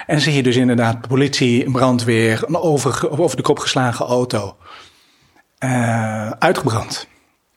En 0.06 0.20
zie 0.20 0.34
je 0.34 0.42
dus 0.42 0.56
inderdaad 0.56 1.08
politie, 1.08 1.70
brandweer, 1.70 2.42
een 2.46 2.56
over, 2.56 3.20
over 3.20 3.36
de 3.36 3.42
kop 3.42 3.58
geslagen 3.58 4.06
auto. 4.06 4.56
Uh, 5.64 6.30
uitgebrand. 6.30 7.06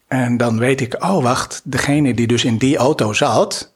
En 0.10 0.38
dan 0.38 0.60
weet 0.60 0.82
ik, 0.82 1.04
oh 1.04 1.24
wacht, 1.24 1.62
degene 1.64 2.14
die 2.14 2.28
dus 2.28 2.44
in 2.44 2.58
die 2.58 2.78
auto 2.78 3.14
zat, 3.14 3.74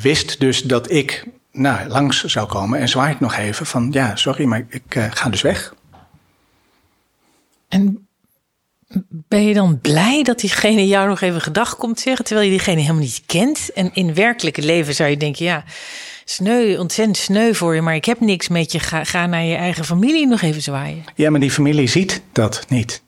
wist 0.00 0.40
dus 0.40 0.62
dat 0.62 0.90
ik 0.90 1.26
nou, 1.52 1.88
langs 1.88 2.24
zou 2.24 2.48
komen 2.48 2.78
en 2.78 2.88
zwaait 2.88 3.20
nog 3.20 3.36
even 3.36 3.66
van, 3.66 3.88
ja, 3.92 4.16
sorry, 4.16 4.44
maar 4.44 4.66
ik 4.68 4.94
uh, 4.94 5.06
ga 5.10 5.28
dus 5.28 5.42
weg. 5.42 5.74
En 7.68 8.08
ben 9.08 9.44
je 9.44 9.54
dan 9.54 9.80
blij 9.80 10.22
dat 10.22 10.40
diegene 10.40 10.86
jou 10.86 11.08
nog 11.08 11.20
even 11.20 11.40
gedag 11.40 11.76
komt 11.76 12.00
zeggen, 12.00 12.24
terwijl 12.24 12.46
je 12.46 12.52
diegene 12.52 12.80
helemaal 12.80 13.02
niet 13.02 13.22
kent? 13.26 13.72
En 13.72 13.90
in 13.94 14.14
werkelijke 14.14 14.62
leven 14.62 14.94
zou 14.94 15.10
je 15.10 15.16
denken, 15.16 15.44
ja, 15.44 15.64
sneu, 16.24 16.78
ontzettend 16.78 17.16
sneu 17.16 17.54
voor 17.54 17.74
je, 17.74 17.82
maar 17.82 17.94
ik 17.94 18.04
heb 18.04 18.20
niks 18.20 18.48
met 18.48 18.72
je. 18.72 18.78
Ga, 18.78 19.04
ga 19.04 19.26
naar 19.26 19.44
je 19.44 19.54
eigen 19.54 19.84
familie 19.84 20.26
nog 20.26 20.42
even 20.42 20.62
zwaaien. 20.62 21.04
Ja, 21.14 21.30
maar 21.30 21.40
die 21.40 21.50
familie 21.50 21.86
ziet 21.86 22.22
dat 22.32 22.64
niet. 22.68 23.02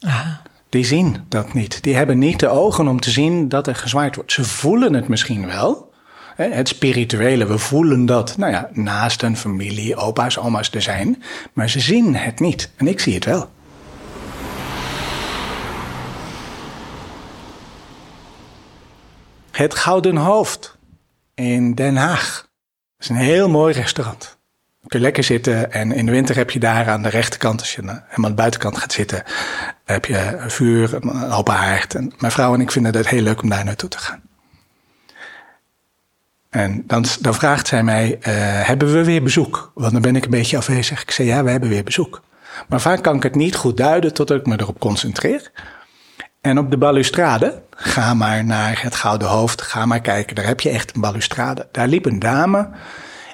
Ah. 0.00 0.34
Die 0.74 0.84
zien 0.84 1.24
dat 1.28 1.52
niet. 1.52 1.82
Die 1.82 1.94
hebben 1.94 2.18
niet 2.18 2.40
de 2.40 2.48
ogen 2.48 2.88
om 2.88 3.00
te 3.00 3.10
zien 3.10 3.48
dat 3.48 3.66
er 3.66 3.74
gezwaaid 3.74 4.14
wordt. 4.14 4.32
Ze 4.32 4.44
voelen 4.44 4.94
het 4.94 5.08
misschien 5.08 5.46
wel. 5.46 5.92
Het 6.36 6.68
spirituele, 6.68 7.46
we 7.46 7.58
voelen 7.58 8.06
dat, 8.06 8.36
nou 8.36 8.52
ja, 8.52 8.68
naast 8.72 9.22
een 9.22 9.36
familie, 9.36 9.96
opa's, 9.96 10.38
oma's 10.38 10.70
er 10.72 10.82
zijn. 10.82 11.22
Maar 11.52 11.70
ze 11.70 11.80
zien 11.80 12.16
het 12.16 12.40
niet. 12.40 12.70
En 12.76 12.88
ik 12.88 13.00
zie 13.00 13.14
het 13.14 13.24
wel. 13.24 13.48
Het 19.50 19.74
Gouden 19.74 20.16
Hoofd 20.16 20.76
in 21.34 21.74
Den 21.74 21.96
Haag. 21.96 22.48
Dat 22.96 23.00
is 23.00 23.08
een 23.08 23.16
heel 23.16 23.48
mooi 23.48 23.74
restaurant. 23.74 24.38
Je 24.80 24.88
kunt 24.88 25.02
lekker 25.02 25.24
zitten 25.24 25.72
en 25.72 25.92
in 25.92 26.06
de 26.06 26.12
winter 26.12 26.36
heb 26.36 26.50
je 26.50 26.58
daar 26.58 26.88
aan 26.88 27.02
de 27.02 27.08
rechterkant, 27.08 27.60
als 27.60 27.74
je 27.74 27.80
helemaal 27.80 28.06
aan 28.10 28.22
de 28.22 28.34
buitenkant 28.34 28.78
gaat 28.78 28.92
zitten, 28.92 29.22
heb 29.84 30.04
je 30.04 30.36
een 30.38 30.50
vuur, 30.50 30.94
een 30.94 31.32
open. 31.32 31.54
En 31.88 32.12
mijn 32.18 32.32
vrouw 32.32 32.54
en 32.54 32.60
ik 32.60 32.70
vinden 32.70 32.96
het 32.96 33.08
heel 33.08 33.22
leuk 33.22 33.42
om 33.42 33.48
daar 33.48 33.64
naartoe 33.64 33.88
te 33.88 33.98
gaan. 33.98 34.22
En 36.50 36.84
dan, 36.86 37.04
dan 37.20 37.34
vraagt 37.34 37.66
zij 37.66 37.82
mij, 37.82 38.10
uh, 38.10 38.26
hebben 38.66 38.92
we 38.92 39.04
weer 39.04 39.22
bezoek? 39.22 39.72
Want 39.74 39.92
dan 39.92 40.02
ben 40.02 40.16
ik 40.16 40.24
een 40.24 40.30
beetje 40.30 40.56
afwezig. 40.56 41.02
Ik 41.02 41.10
zeg, 41.10 41.26
ja, 41.26 41.44
we 41.44 41.50
hebben 41.50 41.68
weer 41.68 41.84
bezoek. 41.84 42.22
Maar 42.68 42.80
vaak 42.80 43.02
kan 43.02 43.16
ik 43.16 43.22
het 43.22 43.34
niet 43.34 43.54
goed 43.54 43.76
duiden 43.76 44.14
totdat 44.14 44.38
ik 44.38 44.46
me 44.46 44.60
erop 44.60 44.78
concentreer. 44.78 45.50
En 46.40 46.58
op 46.58 46.70
de 46.70 46.78
balustrade, 46.78 47.62
ga 47.70 48.14
maar 48.14 48.44
naar 48.44 48.82
het 48.82 48.94
Gouden 48.94 49.28
Hoofd, 49.28 49.62
ga 49.62 49.86
maar 49.86 50.00
kijken, 50.00 50.34
daar 50.34 50.46
heb 50.46 50.60
je 50.60 50.70
echt 50.70 50.94
een 50.94 51.00
balustrade. 51.00 51.68
Daar 51.72 51.88
liep 51.88 52.04
een 52.04 52.18
dame, 52.18 52.68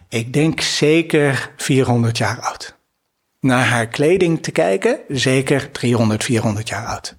ik 0.09 0.33
denk 0.33 0.61
zeker 0.61 1.51
400 1.57 2.19
jaar 2.19 2.41
oud. 2.41 2.79
Naar 3.41 3.65
haar 3.65 3.87
kleding 3.87 4.43
te 4.43 4.51
kijken, 4.51 4.99
zeker 5.09 5.71
300, 5.71 6.25
400 6.25 6.69
jaar 6.69 6.87
oud. 6.87 7.17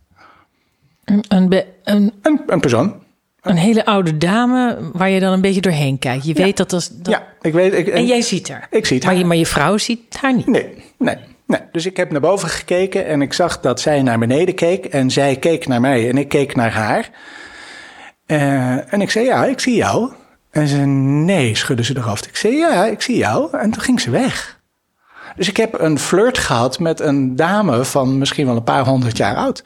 Een, 1.06 1.24
een, 1.28 1.64
een, 1.84 2.14
een, 2.48 2.60
persoon. 2.60 3.04
Een 3.42 3.56
hele 3.58 3.86
oude 3.86 4.18
dame 4.18 4.90
waar 4.94 5.10
je 5.10 5.20
dan 5.20 5.34
een 5.34 5.42
beetje 5.42 5.62
doorheen 5.62 6.00
kijkt. 6.00 6.26
Je 6.26 6.34
Ja. 6.36 6.44
weet 6.44 6.58
dat. 6.58 6.70
Dat... 6.70 6.92
Ja, 7.04 7.24
ik 7.42 7.54
weet. 7.54 7.74
Ik, 7.74 7.88
En 7.88 8.06
jij 8.06 8.22
ziet 8.22 8.50
haar. 8.50 8.68
Ik 8.70 8.86
zie 8.86 8.96
het 8.96 9.06
Maar 9.06 9.14
haar. 9.14 9.22
je, 9.22 9.28
maar 9.28 9.38
je 9.38 9.46
vrouw 9.46 9.78
ziet 9.78 10.18
haar 10.18 10.36
niet. 10.36 10.48
Nee, 10.48 10.84
nee, 10.98 11.16
nee. 11.48 11.60
Dus 11.72 11.86
ik 11.86 11.98
heb 11.98 12.12
naar 12.12 12.22
boven 12.22 12.50
gekeken 12.50 13.06
en 13.06 13.22
ik 13.22 13.34
zag 13.34 13.60
dat 13.60 13.80
zij 13.82 14.02
naar 14.02 14.20
beneden 14.20 14.56
keek. 14.56 14.86
En 14.86 15.12
zij 15.12 15.36
keek 15.36 15.68
naar 15.68 15.82
mij 15.82 16.10
en 16.10 16.18
ik 16.18 16.28
keek 16.28 16.56
naar 16.56 16.72
haar. 16.72 17.10
Eh, 18.26 18.94
en 18.94 19.02
ik 19.02 19.12
zei, 19.12 19.26
ja, 19.26 19.46
ik 19.46 19.60
zie 19.60 19.76
jou. 19.76 20.12
En 20.52 20.68
ze 20.68 20.78
nee, 20.78 21.56
schudde 21.56 21.84
ze 21.84 22.00
hoofd. 22.00 22.28
Ik 22.28 22.36
zei, 22.36 22.56
ja, 22.56 22.86
ik 22.86 23.02
zie 23.02 23.18
jou. 23.18 23.58
En 23.58 23.72
toen 23.72 23.82
ging 23.84 24.02
ze 24.02 24.10
weg. 24.10 24.60
Dus 25.36 25.50
ik 25.50 25.58
heb 25.58 25.80
een 25.80 26.00
flirt 26.00 26.38
gehad 26.38 26.80
met 26.80 27.00
een 27.00 27.36
dame 27.36 27.86
van 27.86 28.18
misschien 28.18 28.46
wel 28.46 28.56
een 28.56 28.64
paar 28.64 28.86
honderd 28.86 29.18
jaar 29.18 29.36
oud. 29.36 29.64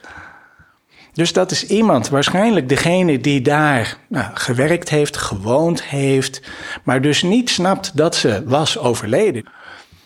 Dus 1.12 1.32
dat 1.32 1.50
is 1.50 1.66
iemand, 1.66 2.08
waarschijnlijk 2.08 2.68
degene 2.68 3.20
die 3.20 3.40
daar 3.40 3.96
nou, 4.08 4.26
gewerkt 4.34 4.88
heeft, 4.88 5.16
gewoond 5.16 5.82
heeft, 5.84 6.42
maar 6.84 7.00
dus 7.00 7.22
niet 7.22 7.50
snapt 7.50 7.96
dat 7.96 8.14
ze 8.14 8.42
was 8.46 8.78
overleden. 8.78 9.44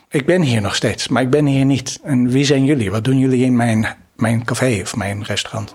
Ik 0.09 0.27
ben 0.27 0.43
hier 0.43 0.61
nog 0.61 0.75
steeds, 0.75 1.09
maar 1.09 1.23
ik 1.23 1.31
ben 1.31 1.47
hier 1.47 1.65
niet. 1.65 2.01
En 2.03 2.29
wie 2.29 2.45
zijn 2.45 2.65
jullie? 2.65 2.91
Wat 2.91 3.05
doen 3.05 3.19
jullie 3.19 3.45
in 3.45 3.57
mijn, 3.57 3.97
mijn 4.17 4.45
café 4.45 4.81
of 4.83 4.97
mijn 4.97 5.25
restaurant? 5.25 5.75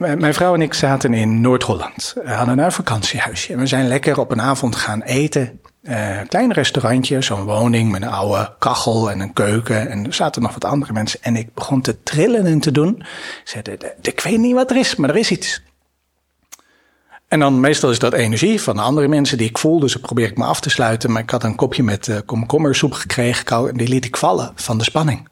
Mijn 0.00 0.34
vrouw 0.34 0.54
en 0.54 0.62
ik 0.62 0.74
zaten 0.74 1.14
in 1.14 1.40
Noord-Holland. 1.40 2.14
We 2.24 2.30
hadden 2.32 2.58
een 2.58 2.72
vakantiehuisje. 2.72 3.52
En 3.52 3.58
we 3.58 3.66
zijn 3.66 3.88
lekker 3.88 4.18
op 4.18 4.30
een 4.30 4.40
avond 4.40 4.76
gaan 4.76 5.02
eten. 5.02 5.60
Eh, 5.82 6.18
een 6.18 6.28
klein 6.28 6.52
restaurantje, 6.52 7.22
zo'n 7.22 7.44
woning 7.44 7.90
met 7.90 8.02
een 8.02 8.08
oude 8.08 8.54
kachel 8.58 9.10
en 9.10 9.20
een 9.20 9.32
keuken. 9.32 9.88
En 9.90 10.06
er 10.06 10.14
zaten 10.14 10.42
nog 10.42 10.52
wat 10.52 10.64
andere 10.64 10.92
mensen. 10.92 11.22
En 11.22 11.36
ik 11.36 11.54
begon 11.54 11.80
te 11.80 12.02
trillen 12.02 12.46
en 12.46 12.60
te 12.60 12.70
doen. 12.70 12.96
Ik 12.98 13.40
zei, 13.44 13.62
"De- 13.62 13.76
de- 13.76 14.10
ik 14.10 14.20
weet 14.20 14.38
niet 14.38 14.54
wat 14.54 14.70
er 14.70 14.76
is, 14.76 14.96
maar 14.96 15.10
er 15.10 15.16
is 15.16 15.30
iets. 15.30 15.62
En 17.28 17.38
dan 17.40 17.60
meestal 17.60 17.90
is 17.90 17.98
dat 17.98 18.12
energie 18.12 18.60
van 18.62 18.76
de 18.76 18.82
andere 18.82 19.08
mensen 19.08 19.38
die 19.38 19.48
ik 19.48 19.58
voel. 19.58 19.80
Dus 19.80 19.92
dan 19.92 20.02
probeer 20.02 20.26
ik 20.30 20.36
me 20.38 20.44
af 20.44 20.60
te 20.60 20.70
sluiten. 20.70 21.12
Maar 21.12 21.22
ik 21.22 21.30
had 21.30 21.44
een 21.44 21.54
kopje 21.56 21.82
met 21.82 22.08
eh, 22.08 22.16
komkommersoep 22.26 22.92
gekregen. 22.92 23.68
En 23.68 23.76
die 23.76 23.88
liet 23.88 24.04
ik 24.04 24.16
vallen 24.16 24.52
van 24.54 24.78
de 24.78 24.84
spanning. 24.84 25.28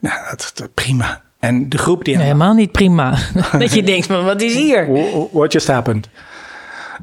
Nou, 0.00 0.18
dat, 0.30 0.50
dat- 0.54 0.74
prima. 0.74 1.22
En 1.44 1.68
de 1.68 1.78
groep 1.78 2.04
die... 2.04 2.16
Nee, 2.16 2.24
helemaal 2.24 2.54
niet 2.54 2.72
prima. 2.72 3.18
dat 3.58 3.72
je 3.72 3.82
denkt, 3.82 4.08
maar 4.08 4.22
wat 4.22 4.42
is 4.42 4.54
hier? 4.54 4.86
Wh- 4.92 5.32
What 5.32 5.52
just 5.52 5.66
happened? 5.66 6.08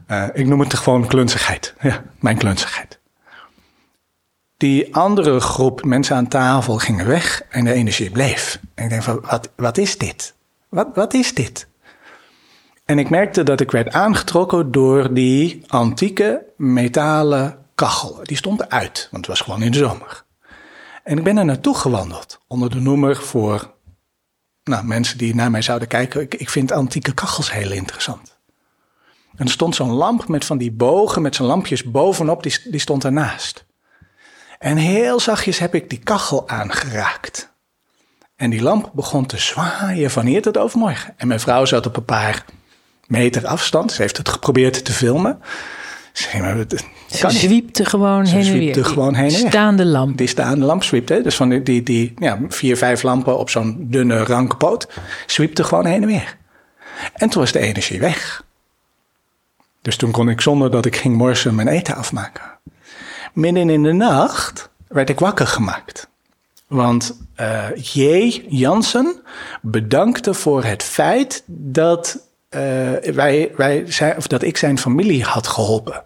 Eh, 0.07 0.27
ik 0.33 0.47
noem 0.47 0.59
het 0.59 0.73
gewoon 0.73 1.07
klunzigheid. 1.07 1.73
Ja, 1.81 2.03
mijn 2.19 2.37
klunzigheid. 2.37 2.99
Die 4.57 4.95
andere 4.95 5.39
groep 5.39 5.83
mensen 5.83 6.15
aan 6.15 6.27
tafel 6.27 6.77
gingen 6.77 7.07
weg 7.07 7.41
en 7.49 7.63
de 7.63 7.73
energie 7.73 8.11
bleef. 8.11 8.59
En 8.75 8.83
ik 8.83 8.89
denk 8.89 9.03
van, 9.03 9.25
wat, 9.29 9.49
wat 9.55 9.77
is 9.77 9.97
dit? 9.97 10.33
Wat, 10.69 10.87
wat 10.93 11.13
is 11.13 11.33
dit? 11.33 11.67
En 12.85 12.99
ik 12.99 13.09
merkte 13.09 13.43
dat 13.43 13.59
ik 13.59 13.71
werd 13.71 13.93
aangetrokken 13.93 14.71
door 14.71 15.13
die 15.13 15.63
antieke 15.67 16.43
metalen 16.57 17.57
kachel. 17.75 18.19
Die 18.23 18.37
stond 18.37 18.61
eruit, 18.61 19.07
want 19.11 19.25
het 19.25 19.37
was 19.37 19.41
gewoon 19.45 19.63
in 19.63 19.71
de 19.71 19.77
zomer. 19.77 20.23
En 21.03 21.17
ik 21.17 21.23
ben 21.23 21.37
er 21.37 21.45
naartoe 21.45 21.75
gewandeld 21.75 22.39
onder 22.47 22.69
de 22.69 22.79
noemer 22.79 23.15
voor 23.15 23.71
nou, 24.63 24.85
mensen 24.85 25.17
die 25.17 25.35
naar 25.35 25.51
mij 25.51 25.61
zouden 25.61 25.87
kijken. 25.87 26.21
Ik, 26.21 26.35
ik 26.35 26.49
vind 26.49 26.71
antieke 26.71 27.13
kachels 27.13 27.51
heel 27.51 27.71
interessant. 27.71 28.39
En 29.35 29.45
er 29.45 29.51
stond 29.51 29.75
zo'n 29.75 29.91
lamp 29.91 30.27
met 30.27 30.45
van 30.45 30.57
die 30.57 30.71
bogen, 30.71 31.21
met 31.21 31.35
zo'n 31.35 31.47
lampjes 31.47 31.83
bovenop, 31.83 32.43
die, 32.43 32.57
die 32.65 32.79
stond 32.79 33.03
ernaast. 33.03 33.65
En 34.59 34.77
heel 34.77 35.19
zachtjes 35.19 35.59
heb 35.59 35.75
ik 35.75 35.89
die 35.89 35.99
kachel 35.99 36.49
aangeraakt. 36.49 37.53
En 38.35 38.49
die 38.49 38.61
lamp 38.61 38.91
begon 38.93 39.25
te 39.25 39.37
zwaaien 39.37 40.11
van 40.11 40.25
hier 40.25 40.41
tot 40.41 40.57
overmorgen. 40.57 41.13
En 41.17 41.27
mijn 41.27 41.39
vrouw 41.39 41.65
zat 41.65 41.85
op 41.85 41.97
een 41.97 42.05
paar 42.05 42.45
meter 43.07 43.47
afstand. 43.47 43.91
Ze 43.91 44.01
heeft 44.01 44.17
het 44.17 44.29
geprobeerd 44.29 44.85
te 44.85 44.91
filmen. 44.91 45.41
Ze 46.13 46.29
zei, 46.29 46.41
maar 46.41 46.57
het 46.57 46.85
Ze 47.07 47.29
zwiepte 47.29 47.85
gewoon 47.85 48.27
Ze 48.27 48.35
heen 48.35 48.43
en 48.45 48.49
zwiepte 48.49 48.81
weer. 48.81 48.89
gewoon 48.89 49.13
heen 49.13 49.29
en 49.29 49.41
weer. 49.41 49.49
Staande 49.49 49.85
lamp. 49.85 50.17
Die 50.17 50.27
staande 50.27 50.65
lamp 50.65 50.83
zwiept, 50.83 51.09
hè? 51.09 51.21
Dus 51.21 51.35
van 51.35 51.49
die, 51.49 51.63
die, 51.63 51.83
die 51.83 52.13
ja, 52.17 52.39
vier, 52.47 52.77
vijf 52.77 53.03
lampen 53.03 53.37
op 53.37 53.49
zo'n 53.49 53.87
dunne, 53.89 54.23
ranke 54.23 54.55
poot. 54.55 54.87
Zwiepte 55.25 55.63
gewoon 55.63 55.85
heen 55.85 56.01
en 56.01 56.07
weer. 56.07 56.37
En 57.13 57.29
toen 57.29 57.41
was 57.41 57.51
de 57.51 57.59
energie 57.59 57.99
weg. 57.99 58.43
Dus 59.81 59.95
toen 59.95 60.11
kon 60.11 60.29
ik 60.29 60.41
zonder 60.41 60.71
dat 60.71 60.85
ik 60.85 60.95
ging 60.95 61.17
morsen 61.17 61.55
mijn 61.55 61.67
eten 61.67 61.95
afmaken. 61.95 62.43
Midden 63.33 63.69
in 63.69 63.83
de 63.83 63.91
nacht 63.93 64.69
werd 64.87 65.09
ik 65.09 65.19
wakker 65.19 65.47
gemaakt. 65.47 66.09
Want 66.67 67.17
eh 67.35 67.65
J. 67.75 68.01
Jansen 68.49 69.21
bedankte 69.61 70.33
voor 70.33 70.63
het 70.63 70.83
feit 70.83 71.43
dat, 71.47 72.19
wij, 73.13 73.51
wij 73.55 73.83
zijn, 73.87 74.17
of 74.17 74.27
dat 74.27 74.43
ik 74.43 74.57
zijn 74.57 74.77
familie 74.77 75.23
had 75.23 75.47
geholpen. 75.47 76.03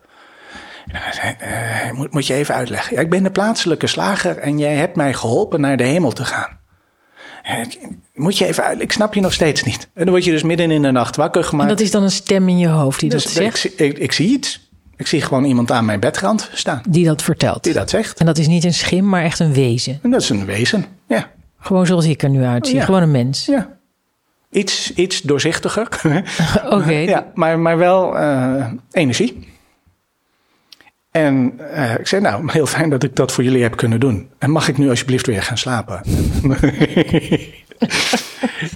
Zei, 1.11 1.35
eh, 1.39 1.91
moet, 1.91 2.13
moet 2.13 2.27
je 2.27 2.33
even 2.33 2.55
uitleggen. 2.55 2.95
Ja, 2.95 3.01
ik 3.01 3.09
ben 3.09 3.23
de 3.23 3.31
plaatselijke 3.31 3.87
slager 3.87 4.37
en 4.37 4.57
jij 4.59 4.75
hebt 4.75 4.95
mij 4.95 5.13
geholpen 5.13 5.61
naar 5.61 5.77
de 5.77 5.83
hemel 5.83 6.11
te 6.11 6.25
gaan. 6.25 6.57
Ik- 7.61 7.79
Moet 8.13 8.37
je 8.37 8.45
even 8.45 8.63
uit, 8.63 8.81
ik 8.81 8.91
snap 8.91 9.13
je 9.13 9.21
nog 9.21 9.33
steeds 9.33 9.63
niet. 9.63 9.83
En 9.93 10.03
dan 10.03 10.09
word 10.09 10.23
je 10.23 10.31
dus 10.31 10.43
midden 10.43 10.71
in 10.71 10.81
de 10.81 10.91
nacht 10.91 11.15
wakker 11.15 11.41
En 11.41 11.47
gemaakt. 11.47 11.69
dat 11.69 11.79
is 11.79 11.91
dan 11.91 12.03
een 12.03 12.11
stem 12.11 12.49
in 12.49 12.57
je 12.57 12.67
hoofd 12.67 12.99
die 12.99 13.09
dat 13.09 13.21
Dus 13.21 13.33
zegt, 13.33 13.47
ik, 13.63 13.71
zie- 13.77 13.87
ik, 13.87 13.97
ik 13.97 14.11
zie 14.11 14.27
iets. 14.29 14.69
Ik 14.97 15.07
zie 15.07 15.21
gewoon 15.21 15.43
iemand 15.43 15.71
aan 15.71 15.85
mijn 15.85 15.99
bedrand 15.99 16.49
staan 16.53 16.81
die 16.89 17.05
dat 17.05 17.21
vertelt. 17.23 17.63
die 17.63 17.73
dat 17.73 17.89
zegt. 17.89 18.19
En 18.19 18.25
dat 18.25 18.37
is 18.37 18.47
niet 18.47 18.63
een 18.63 18.73
schim, 18.73 19.09
maar 19.09 19.23
echt 19.23 19.39
een 19.39 19.53
wezen. 19.53 19.99
En 20.03 20.09
dat 20.11 20.21
is 20.21 20.29
een 20.29 20.45
wezen. 20.45 20.85
Ja. 21.07 21.31
Gewoon 21.59 21.85
zoals 21.85 22.05
ik 22.05 22.23
er 22.23 22.29
nu 22.29 22.43
uitzie. 22.43 22.75
Ja. 22.75 22.85
Gewoon 22.85 23.01
een 23.01 23.11
mens. 23.11 23.45
ja. 23.45 23.74
Iets, 24.55 24.93
iets 24.93 25.21
doorzichtiger. 25.21 25.87
Oké. 26.69 26.93
ja, 27.13 27.25
maar, 27.33 27.59
maar 27.59 27.77
wel 27.77 28.17
eh, 28.17 28.65
energie. 28.91 29.53
En 31.11 31.59
eh, 31.71 31.93
ik 31.99 32.07
zei, 32.07 32.21
nou, 32.21 32.43
heel 32.51 32.65
fijn 32.65 32.89
dat 32.89 33.03
ik 33.03 33.15
dat 33.15 33.31
voor 33.31 33.43
jullie 33.43 33.63
heb 33.63 33.75
kunnen 33.75 33.99
doen. 33.99 34.29
En 34.37 34.49
mag 34.49 34.67
ik 34.67 34.77
nu 34.77 34.89
alsjeblieft 34.89 35.25
weer 35.25 35.43
gaan 35.43 35.57
slapen? 35.57 36.01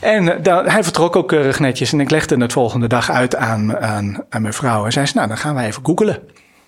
en 0.02 0.36
eh, 0.36 0.44
dan, 0.44 0.70
hij 0.70 0.84
vertrok 0.84 1.16
ook 1.16 1.28
keurig 1.28 1.60
netjes. 1.60 1.94
En 1.94 2.00
ik 2.00 2.10
legde 2.10 2.42
het 2.42 2.54
volgende 2.54 2.88
dag 2.88 3.10
uit 3.10 3.36
aan, 3.36 3.78
aan, 3.78 4.24
aan 4.30 4.42
mijn 4.42 4.54
vrouw. 4.54 4.86
En 4.86 4.92
zei 4.92 5.06
ze, 5.06 5.16
nou, 5.16 5.28
dan 5.28 5.38
gaan 5.38 5.56
we 5.56 5.62
even 5.62 5.86
googelen. 5.86 6.20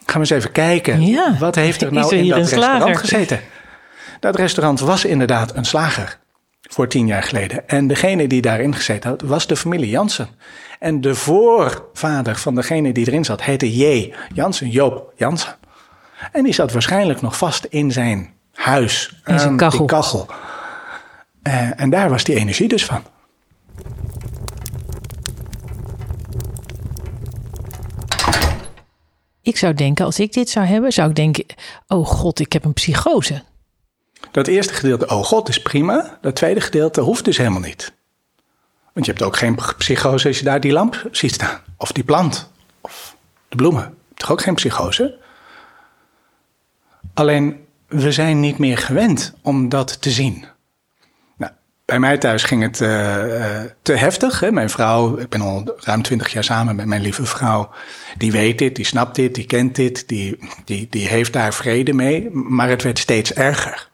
Gaan 0.06 0.22
we 0.22 0.28
eens 0.28 0.30
even 0.30 0.52
kijken. 0.52 1.06
Ja. 1.06 1.36
Wat 1.40 1.56
heeft 1.56 1.82
er 1.82 1.88
Is 1.88 1.94
nou 1.94 2.16
er 2.16 2.22
in 2.22 2.30
dat 2.30 2.38
een 2.38 2.48
slager? 2.48 2.70
restaurant 2.70 2.98
gezeten? 2.98 3.40
Dat 4.20 4.36
restaurant 4.36 4.80
was 4.80 5.06
inderdaad 5.06 5.56
een 5.56 5.66
slager. 5.66 6.20
Voor 6.72 6.88
tien 6.88 7.08
jaar 7.08 7.24
geleden. 7.24 7.68
En 7.68 7.88
degene 7.88 8.28
die 8.28 8.42
daarin 8.42 8.76
gezeten 8.76 9.10
had, 9.10 9.22
was 9.22 9.48
de 9.48 9.56
familie 9.56 9.90
Jansen. 9.90 10.28
En 10.80 11.02
de 11.02 11.16
voorvader 11.16 12.36
van 12.36 12.56
degene 12.56 12.92
die 12.92 13.08
erin 13.08 13.26
zat, 13.26 13.44
heette 13.44 13.78
J. 13.78 14.14
Jansen, 14.34 14.70
Joop 14.70 15.14
Jansen. 15.16 15.56
En 16.32 16.44
die 16.44 16.54
zat 16.54 16.72
waarschijnlijk 16.72 17.22
nog 17.22 17.38
vast 17.38 17.66
in 17.66 17.92
zijn 17.92 18.34
huis. 18.54 19.22
In 19.26 19.40
zijn 19.40 19.58
kachel. 19.86 20.28
Eh, 21.42 21.80
en 21.80 21.90
daar 21.90 22.10
was 22.10 22.24
die 22.24 22.36
energie 22.36 22.68
dus 22.68 22.86
van. 22.86 23.04
Ik 29.42 29.58
zou 29.58 29.74
denken, 29.74 30.06
als 30.06 30.20
ik 30.20 30.34
dit 30.34 30.50
zou 30.50 30.66
hebben, 30.66 30.92
zou 30.92 31.10
ik 31.10 31.16
denken: 31.16 31.46
oh 31.88 32.06
god, 32.06 32.40
ik 32.40 32.54
heb 32.54 32.66
een 32.66 32.74
psychose. 32.74 33.44
Dat 34.32 34.48
eerste 34.48 34.74
gedeelte, 34.74 35.08
oh 35.08 35.24
god, 35.24 35.50
is 35.50 35.62
prima. 35.62 36.18
Dat 36.22 36.36
tweede 36.36 36.62
gedeelte 36.62 37.02
hoeft 37.02 37.26
dus 37.26 37.38
helemaal 37.38 37.60
niet. 37.60 37.94
Want 38.94 39.06
je 39.06 39.12
hebt 39.12 39.24
ook 39.24 39.38
geen 39.38 39.60
psychose 39.78 40.28
als 40.28 40.38
je 40.38 40.44
daar 40.44 40.60
die 40.60 40.72
lamp 40.72 41.08
ziet 41.12 41.34
staan. 41.34 41.60
Of 41.78 41.92
die 41.92 42.04
plant. 42.04 42.52
Of 42.82 43.16
de 43.50 43.56
bloemen. 43.56 43.98
Toch 44.14 44.32
ook 44.32 44.42
geen 44.42 44.56
psychose? 44.56 45.18
Alleen, 47.14 47.66
we 47.88 48.12
zijn 48.12 48.40
niet 48.40 48.58
meer 48.58 48.78
gewend 48.78 49.34
om 49.42 49.70
dat 49.70 50.02
te 50.02 50.12
zien. 50.12 50.46
Nou, 51.38 51.52
bij 51.86 52.00
mij 52.00 52.18
thuis 52.18 52.44
ging 52.44 52.62
het 52.62 52.82
eh, 52.82 53.62
eh, 53.62 53.72
te 53.82 53.94
heftig. 53.94 54.40
Hè? 54.40 54.52
Mijn 54.52 54.70
vrouw, 54.70 55.18
ik 55.18 55.30
ben 55.30 55.42
al 55.42 55.76
ruim 55.78 56.02
twintig 56.02 56.34
jaar 56.34 56.44
samen 56.44 56.76
met 56.76 56.86
mijn 56.86 57.02
lieve 57.02 57.26
vrouw. 57.26 57.70
Die 58.18 58.32
weet 58.32 58.58
dit, 58.58 58.76
die 58.76 58.86
snapt 58.86 59.16
dit, 59.16 59.36
die 59.36 59.46
kent 59.46 59.76
dit. 59.76 60.08
Die, 60.08 60.40
die, 60.66 60.88
die 60.90 61.08
heeft 61.08 61.34
daar 61.34 61.54
vrede 61.54 61.94
mee. 61.94 62.30
Maar 62.30 62.70
het 62.70 62.84
werd 62.84 63.00
steeds 63.00 63.34
erger. 63.34 63.90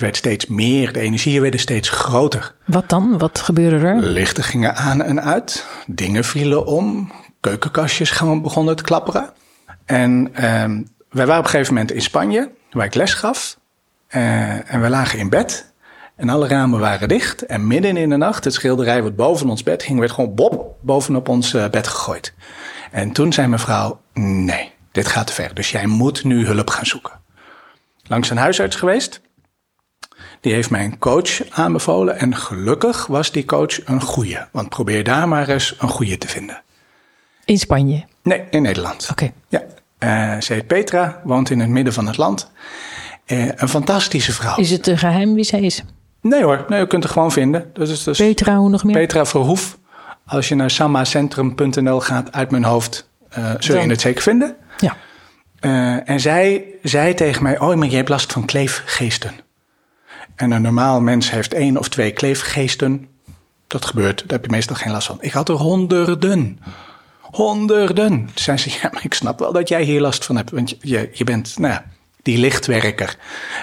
Het 0.00 0.08
werd 0.08 0.20
steeds 0.20 0.46
meer, 0.46 0.92
de 0.92 1.00
energieën 1.00 1.42
werden 1.42 1.60
steeds 1.60 1.88
groter. 1.88 2.54
Wat 2.64 2.88
dan? 2.88 3.18
Wat 3.18 3.40
gebeurde 3.40 3.86
er? 3.86 4.02
Lichten 4.02 4.44
gingen 4.44 4.74
aan 4.74 5.02
en 5.02 5.22
uit, 5.22 5.66
dingen 5.86 6.24
vielen 6.24 6.66
om, 6.66 7.12
keukenkastjes 7.40 8.10
gewoon 8.10 8.42
begonnen 8.42 8.76
te 8.76 8.82
klapperen. 8.82 9.30
En 9.84 10.28
ehm, 10.32 10.82
wij 11.10 11.26
waren 11.26 11.38
op 11.38 11.44
een 11.44 11.50
gegeven 11.50 11.74
moment 11.74 11.92
in 11.92 12.02
Spanje, 12.02 12.50
waar 12.70 12.86
ik 12.86 12.94
les 12.94 13.14
gaf. 13.14 13.58
Eh, 14.06 14.72
en 14.72 14.80
we 14.80 14.88
lagen 14.88 15.18
in 15.18 15.28
bed 15.28 15.72
en 16.16 16.28
alle 16.28 16.48
ramen 16.48 16.80
waren 16.80 17.08
dicht. 17.08 17.46
En 17.46 17.66
midden 17.66 17.96
in 17.96 18.08
de 18.08 18.16
nacht, 18.16 18.44
het 18.44 18.54
schilderij 18.54 19.02
wat 19.02 19.16
boven 19.16 19.48
ons 19.48 19.62
bed 19.62 19.84
hing, 19.84 19.98
werd 19.98 20.12
gewoon 20.12 20.34
bop 20.34 20.76
bovenop 20.80 21.28
ons 21.28 21.54
eh, 21.54 21.68
bed 21.68 21.86
gegooid. 21.86 22.34
En 22.90 23.12
toen 23.12 23.32
zei 23.32 23.46
mijn 23.46 23.60
vrouw, 23.60 24.00
nee, 24.14 24.72
dit 24.92 25.06
gaat 25.06 25.26
te 25.26 25.32
ver, 25.32 25.54
dus 25.54 25.70
jij 25.70 25.86
moet 25.86 26.24
nu 26.24 26.46
hulp 26.46 26.70
gaan 26.70 26.86
zoeken. 26.86 27.20
Langs 28.06 28.30
een 28.30 28.36
huisarts 28.36 28.76
geweest. 28.76 29.20
Die 30.40 30.52
heeft 30.52 30.70
mij 30.70 30.84
een 30.84 30.98
coach 30.98 31.50
aanbevolen. 31.50 32.18
En 32.18 32.36
gelukkig 32.36 33.06
was 33.06 33.32
die 33.32 33.44
coach 33.44 33.86
een 33.86 34.00
goeie. 34.00 34.38
Want 34.52 34.68
probeer 34.68 35.04
daar 35.04 35.28
maar 35.28 35.48
eens 35.48 35.74
een 35.78 35.88
goeie 35.88 36.18
te 36.18 36.28
vinden. 36.28 36.62
In 37.44 37.58
Spanje. 37.58 38.04
Nee, 38.22 38.42
in 38.50 38.62
Nederland. 38.62 39.08
Oké. 39.10 39.32
Ja. 39.48 39.62
Eh, 39.98 40.40
ze 40.40 40.52
heet 40.52 40.66
Petra, 40.66 41.20
woont 41.24 41.50
in 41.50 41.60
het 41.60 41.68
midden 41.68 41.92
van 41.92 42.06
het 42.06 42.16
land. 42.16 42.50
Eh, 43.26 43.46
een 43.56 43.68
fantastische 43.68 44.32
vrouw. 44.32 44.56
Is 44.56 44.70
het 44.70 44.86
een 44.86 44.98
geheim 44.98 45.34
wie 45.34 45.44
zij 45.44 45.60
is? 45.60 45.82
Nee 46.22 46.42
hoor, 46.42 46.64
nee, 46.68 46.80
je 46.80 46.86
kunt 46.86 47.02
het 47.02 47.12
gewoon 47.12 47.32
vinden. 47.32 47.70
Dat 47.72 47.88
is 47.88 48.02
dus 48.04 48.18
Petra, 48.18 48.56
hoe 48.56 48.68
nog 48.70 48.84
meer? 48.84 48.94
Petra 48.94 49.24
Verhoef. 49.26 49.78
Als 50.26 50.48
je 50.48 50.54
naar 50.54 50.70
sammacentrum.nl 50.70 52.00
gaat 52.00 52.32
uit 52.32 52.50
mijn 52.50 52.64
hoofd, 52.64 53.08
eh, 53.28 53.50
zul 53.58 53.74
je 53.74 53.80
Dan- 53.80 53.90
het 53.90 54.00
zeker 54.00 54.22
vinden. 54.22 54.56
Ja. 54.78 54.96
En 56.04 56.20
zij 56.20 56.64
zei 56.82 57.14
tegen 57.14 57.42
mij: 57.42 57.58
Oh, 57.58 57.74
maar 57.74 57.88
je 57.88 57.96
hebt 57.96 58.08
last 58.08 58.32
van 58.32 58.44
kleefgeesten. 58.44 59.32
En 60.40 60.50
een 60.50 60.62
normaal 60.62 61.00
mens 61.00 61.30
heeft 61.30 61.54
één 61.54 61.76
of 61.76 61.88
twee 61.88 62.10
kleefgeesten. 62.10 63.08
Dat 63.66 63.84
gebeurt, 63.84 64.18
daar 64.18 64.38
heb 64.38 64.44
je 64.44 64.50
meestal 64.50 64.76
geen 64.76 64.92
last 64.92 65.06
van. 65.06 65.18
Ik 65.20 65.32
had 65.32 65.48
er 65.48 65.54
honderden. 65.54 66.60
Honderden. 67.20 68.08
Toen 68.08 68.30
zei 68.34 68.56
ze: 68.56 68.70
Ja, 68.70 68.88
maar 68.92 69.04
ik 69.04 69.14
snap 69.14 69.38
wel 69.38 69.52
dat 69.52 69.68
jij 69.68 69.82
hier 69.82 70.00
last 70.00 70.24
van 70.24 70.36
hebt. 70.36 70.50
Want 70.50 70.76
je, 70.80 71.10
je, 71.12 71.24
bent, 71.24 71.58
nou 71.58 71.72
ja, 71.72 71.84
die 72.22 72.38
lichtwerker. 72.38 73.16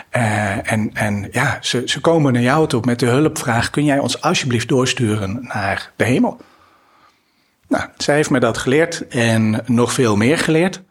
Eh, 0.09 0.71
en, 0.71 0.89
en 0.93 1.29
ja, 1.31 1.57
ze, 1.61 1.81
ze 1.85 1.99
komen 2.01 2.33
naar 2.33 2.41
jou 2.41 2.67
toe 2.67 2.81
met 2.85 2.99
de 2.99 3.05
hulpvraag: 3.05 3.69
Kun 3.69 3.85
jij 3.85 3.99
ons 3.99 4.21
alsjeblieft 4.21 4.67
doorsturen 4.67 5.39
naar 5.41 5.91
de 5.95 6.03
hemel? 6.03 6.37
Nou, 7.67 7.83
zij 7.97 8.15
heeft 8.15 8.29
me 8.29 8.39
dat 8.39 8.57
geleerd 8.57 9.07
en 9.07 9.63
nog 9.65 9.93
veel 9.93 10.15
meer 10.15 10.37
geleerd. 10.37 10.81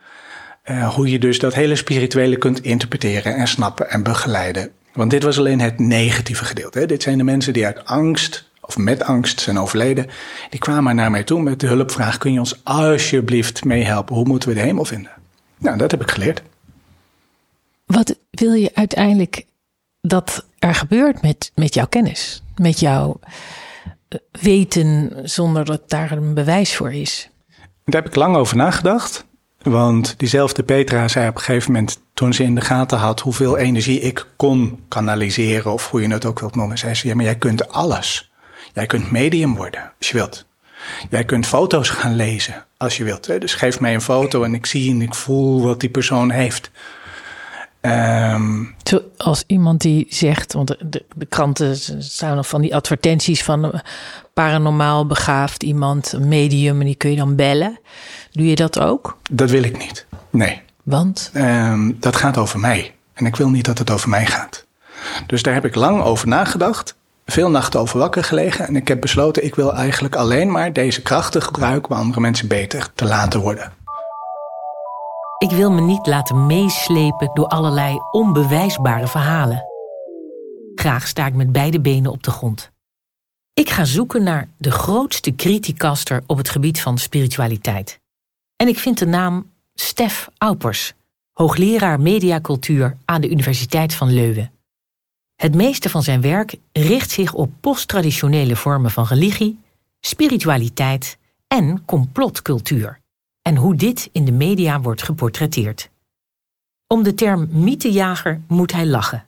Eh, 0.63 0.95
hoe 0.95 1.11
je 1.11 1.19
dus 1.19 1.39
dat 1.39 1.55
hele 1.55 1.77
spirituele 1.77 2.37
kunt 2.37 2.63
interpreteren 2.63 3.37
en 3.37 3.49
snappen 3.49 3.91
en 3.91 4.03
begeleiden. 4.03 4.73
Want 4.97 5.11
dit 5.11 5.23
was 5.23 5.39
alleen 5.39 5.61
het 5.61 5.79
negatieve 5.79 6.45
gedeelte. 6.45 6.79
Hè. 6.79 6.87
Dit 6.87 7.03
zijn 7.03 7.19
de 7.19 7.25
mensen 7.25 7.53
die 7.53 7.67
uit 7.67 7.85
angst 7.85 8.51
of 8.61 8.77
met 8.77 9.03
angst 9.03 9.41
zijn 9.41 9.59
overleden. 9.59 10.07
Die 10.51 10.61
kwamen 10.61 10.97
naar 10.97 11.11
mij 11.11 11.25
toe 11.25 11.43
met 11.43 11.61
de 11.61 11.67
hulpvraag: 11.67 12.19
kun 12.19 12.33
je 12.33 12.39
ons 12.39 12.65
alsjeblieft 12.65 13.65
meehelpen? 13.65 14.15
Hoe 14.15 14.25
moeten 14.25 14.49
we 14.49 14.55
de 14.55 14.61
hemel 14.61 14.85
vinden? 14.85 15.11
Nou, 15.59 15.79
dat 15.79 15.91
heb 15.91 16.03
ik 16.03 16.11
geleerd. 16.11 16.43
Wat 17.87 18.19
wil 18.31 18.53
je 18.53 18.71
uiteindelijk 18.75 19.45
dat 20.01 20.47
er 20.59 20.75
gebeurt 20.75 21.23
met, 21.23 21.53
met 21.55 21.75
jouw 21.75 21.87
kennis? 21.87 22.43
Met 22.57 22.81
jouw 22.81 23.21
eh, 24.09 24.19
weten 24.31 25.21
zonder 25.23 25.65
dat 25.65 25.91
daar 25.91 26.13
een 26.13 26.35
bewijs 26.35 26.77
voor 26.77 26.93
is? 26.93 27.31
Daar 27.85 28.03
heb 28.03 28.11
ik 28.11 28.17
lang 28.17 28.37
over 28.37 28.57
nagedacht. 28.57 29.26
Want 29.71 30.15
diezelfde 30.17 30.63
Petra 30.63 31.09
zei 31.09 31.29
op 31.29 31.35
een 31.35 31.41
gegeven 31.41 31.73
moment, 31.73 32.01
toen 32.15 32.33
ze 32.33 32.43
in 32.43 32.55
de 32.55 32.61
gaten 32.61 32.99
had 32.99 33.21
hoeveel 33.21 33.57
energie 33.57 34.01
ik 34.01 34.27
kon 34.37 34.85
kanaliseren, 34.89 35.73
of 35.73 35.91
hoe 35.91 36.03
je 36.03 36.09
het 36.09 36.25
ook 36.25 36.41
wilt 36.41 36.55
noemen, 36.55 36.79
zei 36.79 36.95
ze: 36.95 37.09
Ja, 37.09 37.15
maar 37.15 37.25
jij 37.25 37.37
kunt 37.37 37.69
alles. 37.69 38.31
Jij 38.75 38.87
kunt 38.87 39.11
medium 39.11 39.55
worden 39.55 39.93
als 39.99 40.09
je 40.09 40.15
wilt. 40.15 40.47
Jij 41.11 41.25
kunt 41.25 41.47
foto's 41.47 41.89
gaan 41.89 42.17
lezen 42.17 42.65
als 42.77 42.97
je 42.97 43.05
wilt. 43.05 43.41
Dus 43.41 43.55
geef 43.55 43.81
mij 43.81 43.95
een 43.95 44.01
foto 44.01 44.43
en 44.43 44.55
ik 44.55 44.67
zie 44.67 44.91
en 44.91 45.03
ik 45.03 45.15
voel 45.15 45.63
wat 45.63 45.81
die 45.81 45.91
persoon 45.91 46.31
heeft. 46.31 46.71
Zo, 48.83 49.01
Als 49.17 49.45
iemand 49.47 49.81
die 49.81 50.07
zegt, 50.09 50.53
want 50.53 50.69
de, 50.69 50.79
de, 50.91 51.05
de 51.17 51.27
kranten 51.27 51.77
staan 52.03 52.37
nog 52.37 52.49
van 52.49 52.61
die 52.61 52.75
advertenties 52.75 53.43
van 53.45 53.81
paranormaal 54.35 55.07
begaafd 55.07 55.63
iemand, 55.63 56.13
een 56.13 56.29
medium, 56.29 56.81
en 56.81 56.87
die 56.87 56.95
kun 56.95 57.11
je 57.11 57.17
dan 57.17 57.37
bellen. 57.37 57.79
Doe 58.31 58.47
je 58.47 58.55
dat 58.55 58.79
ook? 58.81 59.19
dat 59.31 59.51
wil 59.51 59.63
ik 59.63 59.79
niet. 59.79 60.07
Nee. 60.31 60.61
Want 60.83 61.31
Ehm, 61.33 61.93
dat 62.01 62.17
gaat 62.17 62.37
over 62.37 62.59
mij. 62.61 62.95
En 63.13 63.27
ik 63.27 63.37
wil 63.37 63.49
niet 63.49 63.65
dat 63.65 63.79
het 63.79 63.91
over 63.91 64.09
mij 64.09 64.27
gaat. 64.27 64.65
Dus 65.27 65.43
daar 65.43 65.55
heb 65.55 65.65
ik 65.65 65.75
lang 65.75 66.03
over 66.03 66.29
nagedacht. 66.29 66.95
Veel 67.27 67.51
nachten 67.51 67.81
over 67.81 67.99
wakker 67.99 68.25
gelegen. 68.25 68.67
En 68.67 68.77
ik 68.77 68.89
heb 68.89 69.01
besloten, 69.01 69.45
ik 69.45 69.55
wil 69.55 69.75
eigenlijk 69.75 70.17
alleen 70.17 70.51
maar 70.51 70.73
deze 70.73 71.03
krachten 71.03 71.43
gebruiken 71.43 71.91
om 71.91 71.97
andere 71.97 72.21
mensen 72.21 72.49
beter 72.49 72.89
te 72.95 73.05
laten 73.05 73.41
worden. 73.41 73.73
Ik 75.39 75.51
wil 75.51 75.71
me 75.71 75.81
niet 75.81 76.07
laten 76.07 76.47
meeslepen 76.47 77.31
door 77.35 77.47
allerlei 77.47 77.99
onbewijsbare 78.11 79.07
verhalen. 79.07 79.65
Graag 80.75 81.09
sta 81.09 81.27
ik 81.27 81.35
met 81.35 81.53
beide 81.53 81.81
benen 81.81 82.11
op 82.11 82.23
de 82.23 82.31
grond. 82.31 82.71
Ik 83.55 83.71
ga 83.71 83.85
zoeken 83.85 84.23
naar 84.23 84.49
de 84.59 84.71
grootste 84.71 85.35
criticaster 85.35 86.23
op 86.27 86.37
het 86.37 86.49
gebied 86.49 86.81
van 86.81 86.99
spiritualiteit. 86.99 88.01
En 88.57 88.69
ik 88.69 88.79
vind 88.79 88.99
de 88.99 89.07
naam 89.07 89.51
Stef 89.75 90.29
Aupers, 90.39 90.93
hoogleraar 91.33 92.01
mediacultuur 92.01 92.97
aan 93.05 93.21
de 93.21 93.31
Universiteit 93.31 93.95
van 93.95 94.13
Leuven. 94.13 94.53
Het 95.35 95.55
meeste 95.55 95.91
van 95.91 96.03
zijn 96.03 96.21
werk 96.21 96.57
richt 96.73 97.11
zich 97.11 97.35
op 97.35 97.51
posttraditionele 97.61 98.57
vormen 98.57 98.91
van 98.91 99.05
religie, 99.05 99.59
spiritualiteit 100.01 101.19
en 101.47 101.85
complotcultuur 101.85 103.01
en 103.47 103.57
hoe 103.57 103.75
dit 103.75 104.09
in 104.13 104.25
de 104.25 104.33
media 104.33 104.81
wordt 104.81 105.03
geportretteerd. 105.03 105.91
Om 106.87 107.03
de 107.03 107.15
term 107.15 107.49
mythejager 107.51 108.41
moet 108.49 108.73
hij 108.73 108.87
lachen. 108.87 109.27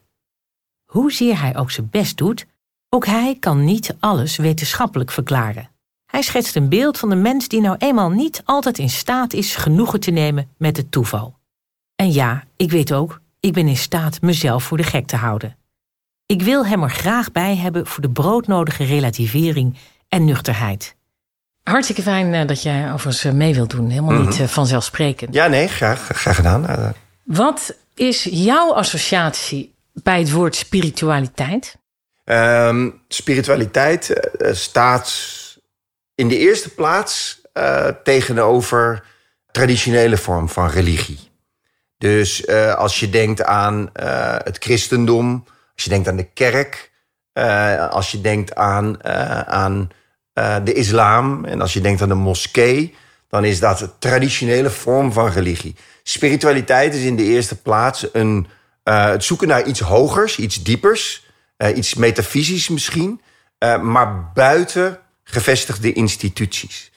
Hoezeer 0.85 1.40
hij 1.40 1.57
ook 1.57 1.70
zijn 1.70 1.88
best 1.90 2.16
doet, 2.16 2.46
ook 2.88 3.07
hij 3.07 3.37
kan 3.40 3.64
niet 3.64 3.96
alles 3.98 4.37
wetenschappelijk 4.37 5.11
verklaren. 5.11 5.70
Hij 6.07 6.22
schetst 6.22 6.57
een 6.57 6.68
beeld 6.68 6.98
van 6.98 7.09
de 7.09 7.14
mens 7.14 7.48
die 7.48 7.61
nou 7.61 7.76
eenmaal 7.78 8.11
niet 8.11 8.42
altijd 8.44 8.78
in 8.78 8.90
staat 8.90 9.33
is 9.33 9.57
genoegen 9.57 10.00
te 10.00 10.11
nemen 10.11 10.48
met 10.57 10.76
het 10.76 10.90
toeval. 10.90 11.37
En 11.94 12.12
ja, 12.12 12.44
ik 12.57 12.70
weet 12.70 12.92
ook, 12.92 13.20
ik 13.40 13.52
ben 13.52 13.68
in 13.68 13.76
staat 13.76 14.20
mezelf 14.20 14.64
voor 14.64 14.76
de 14.76 14.83
gek 14.83 15.07
te 15.07 15.16
houden. 15.16 15.57
Ik 16.26 16.42
wil 16.42 16.66
hem 16.66 16.83
er 16.83 16.90
graag 16.90 17.33
bij 17.33 17.57
hebben 17.57 17.87
voor 17.87 18.02
de 18.02 18.11
broodnodige 18.11 18.85
relativering 18.85 19.76
en 20.09 20.24
nuchterheid. 20.24 20.96
Hartstikke 21.68 22.02
fijn 22.02 22.35
eh, 22.35 22.46
dat 22.46 22.62
jij 22.62 22.85
overigens 22.92 23.24
eh, 23.24 23.33
mee 23.33 23.54
wilt 23.54 23.70
doen. 23.70 23.88
Helemaal 23.90 24.18
niet 24.18 24.35
Mhm. 24.35 24.42
eh, 24.42 24.48
vanzelfsprekend. 24.48 25.35
Ja, 25.35 25.46
nee, 25.46 25.68
graag, 25.68 26.09
graag 26.12 26.37
gedaan. 26.37 26.94
Wat 27.24 27.74
is 27.94 28.26
jouw 28.31 28.72
associatie 28.74 29.74
bij 29.92 30.18
het 30.18 30.31
woord 30.31 30.57
spiritualiteit? 30.57 31.76
Ehm, 32.24 32.90
spiritualiteit 33.09 34.12
staat 34.40 35.12
in 36.14 36.28
de 36.28 36.38
eerste 36.38 36.74
plaats 36.74 37.40
tegenover 38.02 39.04
traditionele 39.50 40.16
vorm 40.16 40.48
van 40.48 40.68
religie. 40.70 41.31
Dus 41.98 42.48
als 42.76 43.00
je 43.00 43.11
denkt 43.11 43.44
aan 43.44 43.90
het 44.44 44.57
christendom, 44.59 45.44
als 45.74 45.85
je 45.85 45.90
denkt 45.90 46.09
aan 46.09 46.16
de 46.16 46.33
kerk, 46.33 46.90
als 47.90 48.11
je 48.11 48.20
denkt 48.20 48.54
aan, 48.54 49.04
aan 49.46 49.90
eh, 50.38 50.57
de 50.64 50.72
islam 50.72 51.44
en 51.44 51.61
als 51.61 51.72
je 51.72 51.81
denkt 51.81 52.03
aan 52.03 52.09
de 52.09 52.14
moskee, 52.14 52.94
dan 53.29 53.44
is 53.44 53.61
dat 53.61 53.81
een 53.81 53.90
traditionele 53.98 54.70
vorm 54.70 55.12
van 55.12 55.31
religie. 55.31 55.74
Spiritualiteit 56.03 56.94
is 56.94 57.03
in 57.03 57.16
de 57.16 57.22
eerste 57.22 57.57
plaats 57.57 58.07
een, 58.12 58.46
eh, 58.83 59.05
het 59.05 59.24
zoeken 59.24 59.48
naar 59.48 59.66
iets 59.66 59.81
hogers, 59.81 60.38
iets 60.38 60.62
diepers, 60.62 61.27
eh, 61.57 61.77
iets 61.77 61.94
metafysisch 61.94 62.68
misschien, 62.68 63.20
maar 63.83 64.31
buiten 64.35 64.98
gevestigde 65.24 65.92
instituties. 65.92 66.90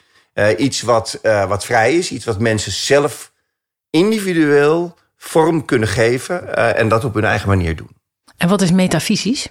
Iets 0.58 0.82
wat, 0.82 1.18
wat 1.48 1.64
vrij 1.64 1.94
is, 1.94 2.10
iets 2.10 2.24
wat 2.24 2.38
mensen 2.38 2.72
zelf 2.72 3.32
individueel 3.90 4.96
vorm 5.16 5.64
kunnen 5.64 5.88
geven 5.88 6.56
en 6.76 6.88
dat 6.88 7.04
op 7.04 7.14
hun 7.14 7.24
eigen 7.24 7.48
manier 7.48 7.76
doen. 7.76 7.90
En 8.36 8.48
wat 8.48 8.62
is 8.62 8.70
metafysisch? 8.70 9.48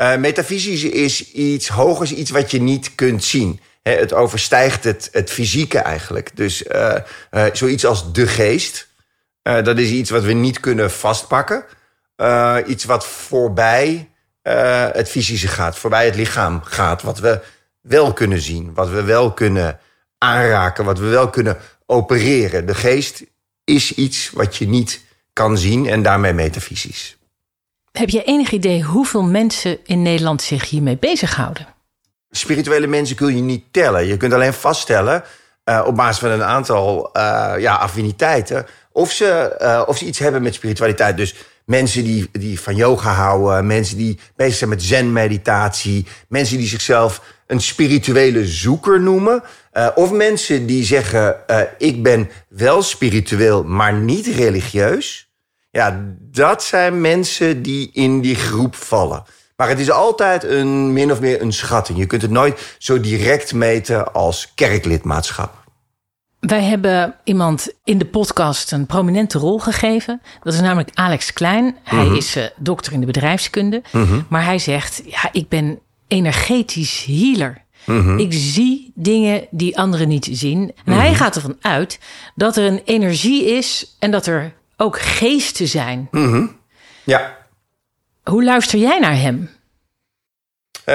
Uh, 0.00 0.16
metafysisch 0.16 0.84
is 0.84 1.32
iets 1.32 1.68
hogers, 1.68 2.12
iets 2.12 2.30
wat 2.30 2.50
je 2.50 2.60
niet 2.60 2.94
kunt 2.94 3.24
zien. 3.24 3.60
Het 3.82 4.12
overstijgt 4.12 4.84
het, 4.84 5.08
het 5.12 5.30
fysieke 5.30 5.78
eigenlijk. 5.78 6.36
Dus 6.36 6.62
uh, 6.62 6.94
uh, 7.30 7.44
zoiets 7.52 7.86
als 7.86 8.12
de 8.12 8.26
geest, 8.26 8.88
uh, 9.42 9.62
dat 9.62 9.78
is 9.78 9.90
iets 9.90 10.10
wat 10.10 10.22
we 10.22 10.32
niet 10.32 10.60
kunnen 10.60 10.90
vastpakken. 10.90 11.64
Iets 12.66 12.84
wat 12.84 13.06
voorbij 13.06 14.08
het 14.92 15.08
fysische 15.08 15.48
gaat, 15.48 15.78
voorbij 15.78 16.04
het 16.04 16.14
lichaam 16.14 16.62
gaat. 16.62 17.02
Wat 17.02 17.18
we 17.18 17.40
wel 17.80 18.12
kunnen 18.12 18.40
zien, 18.40 18.74
wat 18.74 18.88
we 18.88 19.02
wel 19.02 19.32
kunnen 19.32 19.78
aanraken, 20.18 20.84
wat 20.84 20.98
we 20.98 21.06
wel 21.06 21.30
kunnen 21.30 21.56
opereren. 21.86 22.66
De 22.66 22.74
geest 22.74 23.24
is 23.64 23.94
iets 23.94 24.30
wat 24.30 24.56
je 24.56 24.68
niet 24.68 25.00
kan 25.32 25.58
zien 25.58 25.86
en 25.86 26.02
daarmee 26.02 26.32
metafysisch. 26.32 27.17
Heb 27.98 28.10
je 28.10 28.24
enig 28.24 28.50
idee 28.50 28.82
hoeveel 28.82 29.22
mensen 29.22 29.78
in 29.84 30.02
Nederland 30.02 30.42
zich 30.42 30.70
hiermee 30.70 30.96
bezighouden? 30.96 31.66
Spirituele 32.30 32.86
mensen 32.86 33.16
kun 33.16 33.36
je 33.36 33.42
niet 33.42 33.64
tellen. 33.70 34.06
Je 34.06 34.16
kunt 34.16 34.32
alleen 34.32 34.52
vaststellen 34.52 35.24
uh, 35.64 35.84
op 35.86 35.96
basis 35.96 36.18
van 36.18 36.30
een 36.30 36.42
aantal 36.42 37.10
uh, 37.16 37.54
ja, 37.58 37.74
affiniteiten 37.74 38.66
of 38.92 39.12
ze, 39.12 39.56
uh, 39.62 39.82
of 39.86 39.98
ze 39.98 40.04
iets 40.04 40.18
hebben 40.18 40.42
met 40.42 40.54
spiritualiteit. 40.54 41.16
Dus 41.16 41.34
mensen 41.64 42.04
die, 42.04 42.28
die 42.32 42.60
van 42.60 42.76
yoga 42.76 43.12
houden, 43.12 43.66
mensen 43.66 43.96
die 43.96 44.18
bezig 44.36 44.56
zijn 44.56 44.70
met 44.70 44.82
zen-meditatie, 44.82 46.06
mensen 46.28 46.56
die 46.58 46.66
zichzelf 46.66 47.22
een 47.46 47.60
spirituele 47.60 48.46
zoeker 48.46 49.00
noemen, 49.00 49.42
of 49.94 50.12
mensen 50.12 50.66
die 50.66 50.84
zeggen: 50.84 51.36
Ik 51.78 52.02
ben 52.02 52.30
wel 52.48 52.82
spiritueel, 52.82 53.64
maar 53.64 53.92
niet 53.92 54.26
religieus. 54.26 55.27
Ja, 55.70 56.04
dat 56.20 56.62
zijn 56.62 57.00
mensen 57.00 57.62
die 57.62 57.90
in 57.92 58.20
die 58.20 58.34
groep 58.34 58.74
vallen. 58.74 59.24
Maar 59.56 59.68
het 59.68 59.78
is 59.78 59.90
altijd 59.90 60.44
een 60.44 60.92
min 60.92 61.12
of 61.12 61.20
meer 61.20 61.42
een 61.42 61.52
schatting. 61.52 61.98
Je 61.98 62.06
kunt 62.06 62.22
het 62.22 62.30
nooit 62.30 62.76
zo 62.78 63.00
direct 63.00 63.54
meten 63.54 64.12
als 64.12 64.52
kerklidmaatschap. 64.54 65.66
Wij 66.40 66.62
hebben 66.62 67.14
iemand 67.24 67.72
in 67.84 67.98
de 67.98 68.06
podcast 68.06 68.72
een 68.72 68.86
prominente 68.86 69.38
rol 69.38 69.58
gegeven. 69.58 70.22
Dat 70.42 70.54
is 70.54 70.60
namelijk 70.60 70.90
Alex 70.94 71.32
Klein. 71.32 71.64
Mm 71.64 71.74
-hmm. 71.84 71.98
Hij 71.98 72.16
is 72.16 72.36
uh, 72.36 72.44
dokter 72.56 72.92
in 72.92 73.00
de 73.00 73.06
bedrijfskunde. 73.06 73.82
Mm 73.92 74.04
-hmm. 74.04 74.26
Maar 74.28 74.44
hij 74.44 74.58
zegt, 74.58 75.02
ja, 75.04 75.28
ik 75.32 75.48
ben 75.48 75.78
energetisch 76.08 77.04
healer. 77.06 77.64
Mm 77.84 78.00
-hmm. 78.00 78.18
Ik 78.18 78.32
zie 78.32 78.92
dingen 78.94 79.46
die 79.50 79.78
anderen 79.78 80.08
niet 80.08 80.28
zien. 80.30 80.72
En 80.84 80.92
hij 80.92 81.14
gaat 81.14 81.34
ervan 81.34 81.56
uit 81.60 81.98
dat 82.34 82.56
er 82.56 82.64
een 82.64 82.82
energie 82.84 83.44
is 83.44 83.96
en 83.98 84.10
dat 84.10 84.26
er 84.26 84.52
ook 84.80 85.00
geesten 85.00 85.68
zijn. 85.68 86.08
Ja. 87.04 87.36
Hoe 88.22 88.44
luister 88.44 88.78
jij 88.78 88.98
naar 88.98 89.16
hem? 89.16 89.50
Uh, 90.88 90.94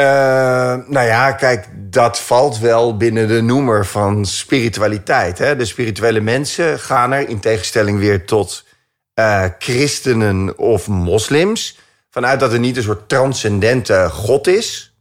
nou 0.87 1.05
ja, 1.05 1.31
kijk, 1.31 1.67
dat 1.73 2.19
valt 2.19 2.59
wel 2.59 2.97
binnen 2.97 3.27
de 3.27 3.41
noemer 3.41 3.85
van 3.85 4.25
spiritualiteit. 4.25 5.37
Hè? 5.37 5.55
De 5.55 5.65
spirituele 5.65 6.19
mensen 6.19 6.79
gaan 6.79 7.11
er, 7.11 7.29
in 7.29 7.39
tegenstelling 7.39 7.99
weer 7.99 8.25
tot 8.25 8.65
uh, 9.15 9.45
christenen 9.59 10.57
of 10.57 10.87
moslims, 10.87 11.79
vanuit 12.09 12.39
dat 12.39 12.53
er 12.53 12.59
niet 12.59 12.77
een 12.77 12.83
soort 12.83 13.09
transcendente 13.09 14.09
God 14.11 14.47
is, 14.47 14.95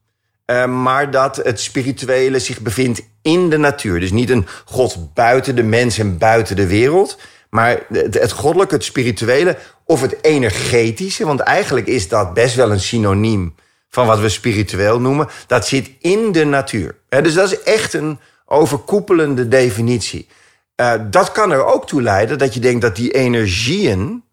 uh, 0.47 0.67
maar 0.83 1.11
dat 1.11 1.37
het 1.37 1.61
spirituele 1.61 2.39
zich 2.39 2.61
bevindt 2.61 3.03
in 3.23 3.51
de 3.51 3.57
natuur. 3.57 4.01
Dus 4.01 4.13
niet 4.13 4.31
een 4.31 4.47
God 4.65 5.15
buiten 5.15 5.57
de 5.57 5.63
mens 5.63 5.99
en 5.99 6.19
buiten 6.19 6.57
de 6.57 6.67
wereld, 6.67 7.19
maar 7.55 7.83
het, 7.93 8.33
goddelijke, 8.33 8.75
het 8.75 8.85
spirituele 8.85 9.59
of 9.85 10.01
het 10.01 10.17
energetische, 10.23 11.27
want 11.27 11.41
eigenlijk 11.41 11.87
is 11.87 12.09
dat 12.09 12.35
best 12.35 12.55
wel 12.55 12.71
een 12.71 12.81
synoniem 12.81 13.55
van 13.89 14.07
wat 14.07 14.21
we 14.21 14.29
spiritueel 14.29 15.01
noemen, 15.01 15.29
dat 15.47 15.67
zit 15.67 15.91
in 16.01 16.33
de 16.33 16.45
natuur. 16.45 16.97
Dus 17.09 17.35
dat 17.35 17.53
is 17.53 17.63
echt 17.63 17.93
een 17.93 18.19
overkoepelende 18.47 19.49
definitie. 19.49 20.29
Uh, 20.77 20.93
dat 21.11 21.33
kan 21.33 21.53
er 21.53 21.65
ook 21.65 21.87
toe 21.87 22.03
leiden 22.03 22.39
dat 22.39 22.55
je 22.55 22.61
denkt 22.61 22.81
dat 22.81 22.97
die 22.97 23.11
energieën 23.11 24.25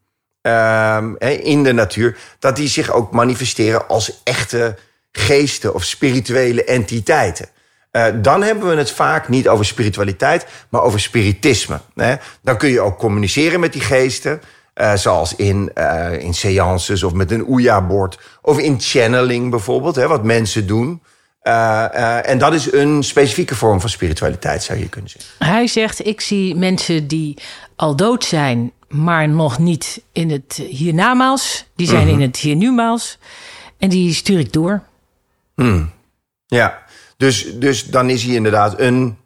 uh, 0.42 1.04
in 1.42 1.64
de 1.64 1.74
natuur, 1.74 2.18
dat 2.40 2.56
die 2.56 2.68
zich 2.68 2.92
ook 2.92 3.12
manifesteren 3.12 3.88
als 3.88 4.22
echte 4.24 4.78
geesten 5.12 5.74
of 5.74 5.84
spirituele 5.84 6.64
entiteiten. 6.64 7.50
Uh, 7.92 8.06
dan 8.16 8.44
hebben 8.44 8.70
we 8.70 8.76
het 8.76 8.92
vaak 8.92 9.28
niet 9.28 9.48
over 9.48 9.66
spiritualiteit, 9.66 10.48
maar 10.70 10.82
over 10.82 11.00
spiritisme. 11.00 11.80
Hè? 11.96 12.16
Dan 12.42 12.58
kun 12.58 12.70
je 12.70 12.82
ook 12.82 12.98
communiceren 12.98 13.60
met 13.60 13.74
die 13.74 13.82
geesten. 13.82 14.42
Uh, 14.76 14.96
zoals 14.96 15.36
in, 15.36 15.72
uh, 15.76 16.20
in 16.20 16.34
seances 16.34 17.04
of 17.04 17.14
met 17.14 17.32
een 17.32 17.46
Ouija-bord. 17.46 18.20
Of 18.42 18.60
in 18.60 18.80
channeling 18.80 19.50
bijvoorbeeld, 19.50 19.96
hè, 19.96 20.08
wat 20.08 20.24
mensen 20.24 20.68
doen. 20.68 21.02
En 21.42 22.38
dat 22.38 22.54
is 22.54 22.72
een 22.72 23.04
specifieke 23.04 23.56
vorm 23.56 23.80
van 23.80 23.90
spiritualiteit, 23.90 24.64
zou 24.64 24.80
je 24.80 24.90
kunnen 24.90 25.10
zeggen. 25.10 25.46
Hij 25.46 25.68
zegt, 25.68 26.06
ik 26.06 26.22
zie 26.22 26.56
mensen 26.56 27.08
die 27.08 27.38
al 27.76 27.96
dood 27.96 28.24
zijn... 28.24 28.72
maar 28.88 29.30
nog 29.30 29.60
niet 29.60 30.02
in 30.12 30.30
het 30.32 30.62
hiernamaals. 30.70 31.66
Die 31.76 31.88
zijn 31.88 32.04
mm 32.04 32.10
-hmm. 32.10 32.20
in 32.20 32.28
het 32.28 32.38
hiernumaals. 32.38 33.18
En 33.78 33.90
die 33.90 34.14
stuur 34.14 34.40
ik 34.40 34.54
door. 34.54 34.82
Hmm. 35.56 35.92
Ja, 36.46 36.84
dus, 37.20 37.60
dus 37.60 37.86
dan 37.86 38.10
is 38.10 38.24
hij 38.24 38.36
inderdaad 38.36 38.80
een 38.80 39.18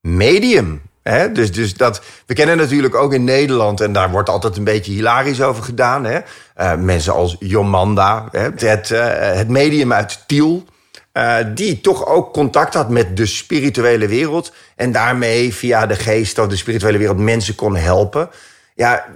medium... 0.00 0.82
He, 1.02 1.32
dus, 1.32 1.52
dus 1.52 1.74
dat, 1.74 2.02
we 2.26 2.34
kennen 2.34 2.56
natuurlijk 2.56 2.94
ook 2.94 3.12
in 3.12 3.24
Nederland, 3.24 3.80
en 3.80 3.92
daar 3.92 4.10
wordt 4.10 4.28
altijd 4.28 4.56
een 4.56 4.64
beetje 4.64 4.92
hilarisch 4.92 5.42
over 5.42 5.62
gedaan. 5.62 6.04
Hè? 6.04 6.20
Uh, 6.60 6.74
mensen 6.74 7.12
als 7.12 7.36
Jomanda, 7.38 8.28
hè? 8.30 8.48
Het, 8.56 8.88
het 9.36 9.48
medium 9.48 9.92
uit 9.92 10.24
Tiel, 10.26 10.64
uh, 11.12 11.36
die 11.54 11.80
toch 11.80 12.06
ook 12.06 12.32
contact 12.32 12.74
had 12.74 12.90
met 12.90 13.16
de 13.16 13.26
spirituele 13.26 14.08
wereld. 14.08 14.52
En 14.76 14.92
daarmee 14.92 15.54
via 15.54 15.86
de 15.86 15.96
geest 15.96 16.38
of 16.38 16.46
de 16.46 16.56
spirituele 16.56 16.98
wereld 16.98 17.18
mensen 17.18 17.54
kon 17.54 17.76
helpen. 17.76 18.30
Ja, 18.74 19.06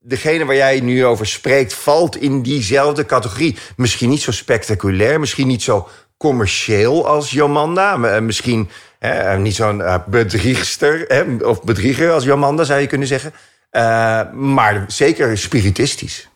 degene 0.00 0.44
waar 0.44 0.56
jij 0.56 0.80
nu 0.80 1.04
over 1.04 1.26
spreekt, 1.26 1.74
valt 1.74 2.16
in 2.16 2.42
diezelfde 2.42 3.06
categorie. 3.06 3.56
Misschien 3.76 4.08
niet 4.08 4.22
zo 4.22 4.32
spectaculair, 4.32 5.20
misschien 5.20 5.46
niet 5.46 5.62
zo 5.62 5.88
commercieel 6.22 7.06
als 7.06 7.30
Jomanda. 7.30 7.96
Misschien 8.20 8.68
eh, 8.98 9.36
niet 9.36 9.54
zo'n 9.54 9.78
uh, 9.78 9.94
bedriegster 10.06 11.06
eh, 11.08 11.48
of 11.48 11.62
bedrieger 11.62 12.12
als 12.12 12.24
Jomanda, 12.24 12.64
zou 12.64 12.80
je 12.80 12.86
kunnen 12.86 13.06
zeggen. 13.06 13.32
Uh, 13.72 14.20
maar 14.32 14.84
zeker 14.86 15.38
spiritistisch. 15.38 16.28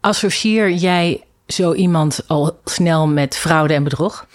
Associeer 0.00 0.70
jij 0.70 1.24
zo 1.46 1.72
iemand 1.72 2.20
al 2.26 2.58
snel 2.64 3.06
met 3.06 3.36
fraude 3.36 3.74
en 3.74 3.84
bedrog? 3.84 4.26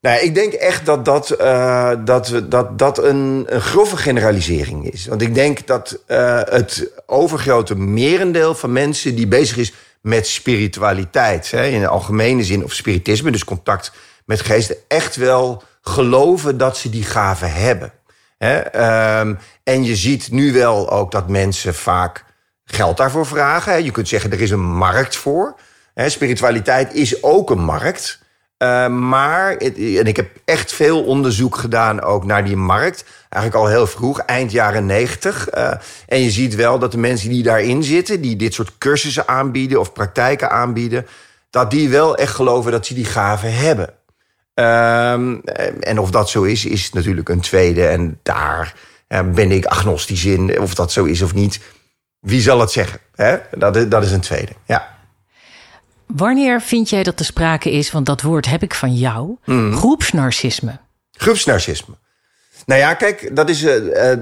Nou, 0.00 0.20
ik 0.20 0.34
denk 0.34 0.52
echt 0.52 0.86
dat 0.86 1.04
dat, 1.04 1.36
uh, 1.40 1.90
dat, 2.04 2.42
dat, 2.44 2.78
dat 2.78 3.04
een, 3.04 3.44
een 3.48 3.60
grove 3.60 3.96
generalisering 3.96 4.92
is. 4.92 5.06
Want 5.06 5.22
ik 5.22 5.34
denk 5.34 5.66
dat 5.66 6.02
uh, 6.08 6.40
het 6.44 6.90
overgrote 7.06 7.74
merendeel 7.74 8.54
van 8.54 8.72
mensen 8.72 9.14
die 9.14 9.26
bezig 9.26 9.56
is 9.56 9.72
met 10.00 10.26
spiritualiteit, 10.26 11.50
hè, 11.50 11.66
in 11.66 11.80
de 11.80 11.88
algemene 11.88 12.44
zin, 12.44 12.64
of 12.64 12.72
spiritisme, 12.72 13.30
dus 13.30 13.44
contact 13.44 13.92
met 14.24 14.40
geesten, 14.40 14.76
echt 14.88 15.16
wel 15.16 15.62
geloven 15.80 16.58
dat 16.58 16.76
ze 16.76 16.90
die 16.90 17.04
gaven 17.04 17.52
hebben. 17.52 17.92
Um, 18.38 19.38
en 19.62 19.84
je 19.84 19.96
ziet 19.96 20.30
nu 20.30 20.52
wel 20.52 20.90
ook 20.90 21.10
dat 21.10 21.28
mensen 21.28 21.74
vaak 21.74 22.24
geld 22.64 22.96
daarvoor 22.96 23.26
vragen. 23.26 23.84
Je 23.84 23.90
kunt 23.90 24.08
zeggen, 24.08 24.32
er 24.32 24.40
is 24.40 24.50
een 24.50 24.72
markt 24.72 25.16
voor. 25.16 25.54
Spiritualiteit 25.94 26.94
is 26.94 27.22
ook 27.22 27.50
een 27.50 27.64
markt. 27.64 28.22
Uh, 28.58 28.86
maar, 28.86 29.56
en 29.56 30.06
ik 30.06 30.16
heb 30.16 30.28
echt 30.44 30.72
veel 30.72 31.04
onderzoek 31.04 31.56
gedaan 31.56 32.02
ook 32.02 32.24
naar 32.24 32.44
die 32.44 32.56
markt. 32.56 33.04
Eigenlijk 33.28 33.64
al 33.64 33.70
heel 33.70 33.86
vroeg, 33.86 34.18
eind 34.18 34.52
jaren 34.52 34.86
negentig. 34.86 35.54
Uh, 35.54 35.72
en 36.08 36.20
je 36.20 36.30
ziet 36.30 36.54
wel 36.54 36.78
dat 36.78 36.92
de 36.92 36.98
mensen 36.98 37.28
die 37.28 37.42
daarin 37.42 37.82
zitten... 37.82 38.20
die 38.20 38.36
dit 38.36 38.54
soort 38.54 38.78
cursussen 38.78 39.28
aanbieden 39.28 39.80
of 39.80 39.92
praktijken 39.92 40.50
aanbieden... 40.50 41.06
dat 41.50 41.70
die 41.70 41.88
wel 41.88 42.16
echt 42.16 42.34
geloven 42.34 42.72
dat 42.72 42.86
ze 42.86 42.94
die 42.94 43.04
gaven 43.04 43.54
hebben. 43.54 43.94
Um, 44.54 45.40
en 45.80 45.98
of 45.98 46.10
dat 46.10 46.30
zo 46.30 46.42
is, 46.42 46.64
is 46.64 46.92
natuurlijk 46.92 47.28
een 47.28 47.40
tweede. 47.40 47.86
En 47.86 48.18
daar 48.22 48.74
uh, 49.08 49.20
ben 49.34 49.50
ik 49.50 49.64
agnostisch 49.64 50.24
in, 50.24 50.60
of 50.60 50.74
dat 50.74 50.92
zo 50.92 51.04
is 51.04 51.22
of 51.22 51.34
niet. 51.34 51.60
Wie 52.20 52.40
zal 52.40 52.60
het 52.60 52.70
zeggen? 52.70 53.00
Hè? 53.14 53.36
Dat, 53.50 53.90
dat 53.90 54.02
is 54.02 54.12
een 54.12 54.20
tweede, 54.20 54.52
ja. 54.66 54.96
Wanneer 56.06 56.60
vind 56.60 56.90
jij 56.90 57.02
dat 57.02 57.18
er 57.18 57.24
sprake 57.24 57.70
is, 57.70 57.92
want 57.92 58.06
dat 58.06 58.22
woord 58.22 58.46
heb 58.46 58.62
ik 58.62 58.74
van 58.74 58.94
jou, 58.94 59.36
mm. 59.44 59.76
groepsnarcisme? 59.76 60.78
Groepsnarcisme. 61.10 61.94
Nou 62.66 62.80
ja, 62.80 62.94
kijk, 62.94 63.36
dat 63.36 63.48
is, 63.48 63.62
uh, 63.62 63.76
uh, 63.76 64.12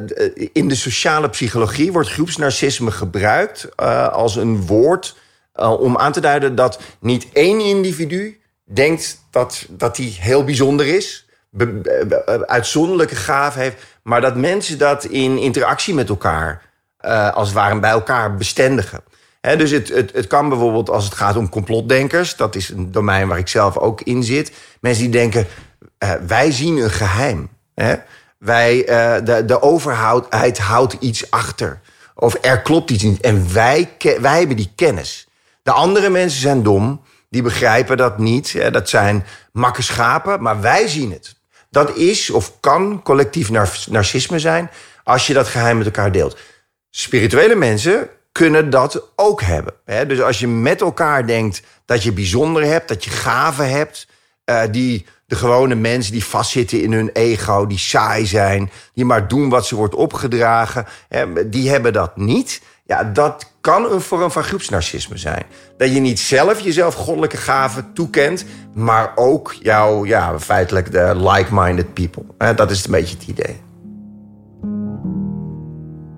in 0.53 0.69
de 0.69 0.75
sociale 0.75 1.29
psychologie 1.29 1.93
wordt 1.93 2.09
groepsnarcisme 2.09 2.91
gebruikt 2.91 3.69
uh, 3.81 4.09
als 4.09 4.37
een 4.37 4.67
woord 4.67 5.17
om 5.55 5.99
aan 5.99 6.13
te 6.13 6.21
duiden 6.21 6.55
dat 6.55 6.81
niet 7.01 7.27
één 7.33 7.61
individu 7.61 8.42
denkt 8.65 9.25
dat, 9.31 9.67
dat 9.69 9.97
hij 9.97 10.07
heel 10.07 10.45
bijzonder 10.45 10.87
is, 10.87 11.27
uitzonderlijke 12.47 13.17
gaven 13.17 13.61
heeft, 13.61 13.77
maar 14.03 14.21
dat 14.21 14.37
mensen 14.37 14.79
dat 14.79 15.05
in 15.05 15.39
interactie 15.39 15.95
met 15.95 16.09
elkaar 16.09 16.71
als 17.35 17.49
het 17.49 17.57
ware 17.57 17.81
bij 17.81 17.91
elkaar 17.91 18.35
bestendigen 18.35 19.03
dus 19.43 19.71
het, 19.71 19.89
het, 19.89 20.13
het 20.13 20.27
kan 20.27 20.49
bijvoorbeeld 20.49 20.91
als 20.91 21.05
het 21.05 21.15
gaat 21.15 21.37
om 21.37 21.49
complotdenkers. 21.49 22.37
Dat 22.37 22.55
is 22.55 22.69
een 22.69 22.93
domein 22.93 23.29
waar 23.29 23.39
ik 23.39 23.49
zelf 23.49 23.79
ook 23.79 24.01
in 24.01 24.23
zit. 24.23 24.53
Mensen 24.81 25.03
die 25.03 25.13
denken, 25.13 25.47
uh, 25.99 26.13
wij 26.27 26.51
zien 26.51 26.77
een 26.77 26.91
geheim. 26.91 27.49
Wij, 28.39 28.77
uh, 28.77 29.25
de, 29.25 29.45
de 29.45 29.63
overheid 29.63 30.59
houdt 30.59 30.97
iets 31.01 31.31
achter. 31.31 31.81
Of 32.15 32.37
er 32.41 32.61
klopt 32.61 32.91
iets 32.91 33.03
niet. 33.03 33.21
En 33.21 33.53
wij, 33.53 33.89
wij 34.21 34.39
hebben 34.39 34.57
die 34.57 34.73
kennis. 34.75 35.29
De 35.63 35.71
andere 35.71 36.11
mensen 36.11 36.41
zijn 36.41 36.63
dom. 36.63 37.01
Die 37.33 37.43
begrijpen 37.43 37.97
dat 37.97 38.19
niet. 38.19 38.73
Dat 38.73 38.89
zijn 38.89 39.27
makke 39.53 39.83
schapen. 39.83 40.43
Maar 40.43 40.61
wij 40.61 40.89
zien 40.89 41.13
het. 41.13 41.35
Dat 41.71 41.97
is 41.97 42.31
of 42.31 42.61
kan 42.61 43.03
collectief 43.03 43.51
narcisme 43.91 44.39
zijn... 44.39 44.71
als 45.05 45.27
je 45.27 45.35
dat 45.35 45.49
geheim 45.49 45.77
met 45.77 45.87
elkaar 45.87 46.13
deelt. 46.13 46.39
Spirituele 46.91 47.55
mensen 47.55 48.09
kunnen 48.33 48.71
dat 48.71 49.03
ook 49.17 49.43
hebben. 49.43 49.75
Dus 50.09 50.21
als 50.21 50.39
je 50.39 50.49
met 50.49 50.81
elkaar 50.81 51.27
denkt 51.27 51.63
dat 51.85 52.03
je 52.03 52.13
bijzonder 52.13 52.65
hebt, 52.65 52.89
dat 52.89 53.05
je 53.05 53.11
gaven 53.11 53.71
hebt, 53.71 54.07
uh, 54.45 54.63
die 54.71 55.07
de 55.27 55.37
gewone 55.37 55.75
mensen 55.75 56.13
die 56.13 56.25
vastzitten 56.25 56.83
in 56.83 56.93
hun 56.93 57.11
ego, 57.13 57.67
die 57.67 57.79
saai 57.79 58.27
zijn, 58.27 58.71
die 58.95 59.05
maar 59.05 59.29
doen 59.29 59.49
wat 59.49 59.67
ze 59.67 59.77
wordt 59.77 59.95
opgedragen, 59.95 60.87
die 61.47 61.71
hebben 61.71 61.93
dat 61.93 62.17
niet. 62.17 62.61
Ja, 62.93 63.05
dat 63.05 63.51
kan 63.61 63.93
een 63.93 64.01
vorm 64.01 64.31
van 64.31 64.43
groepsnarcisme 64.43 65.17
zijn. 65.17 65.43
Dat 65.77 65.93
je 65.93 66.01
niet 66.01 66.21
zelf 66.21 66.61
jezelf 66.61 66.95
goddelijke 66.95 67.37
gaven 67.37 67.93
toekent, 67.93 68.45
maar 68.75 69.13
ook 69.15 69.55
jouw, 69.61 70.05
ja, 70.05 70.39
feitelijk 70.39 70.93
de 70.93 71.13
like-minded 71.17 71.95
people. 71.95 72.55
Dat 72.55 72.71
is 72.71 72.85
een 72.85 72.91
beetje 72.91 73.17
het 73.19 73.27
idee. 73.27 73.61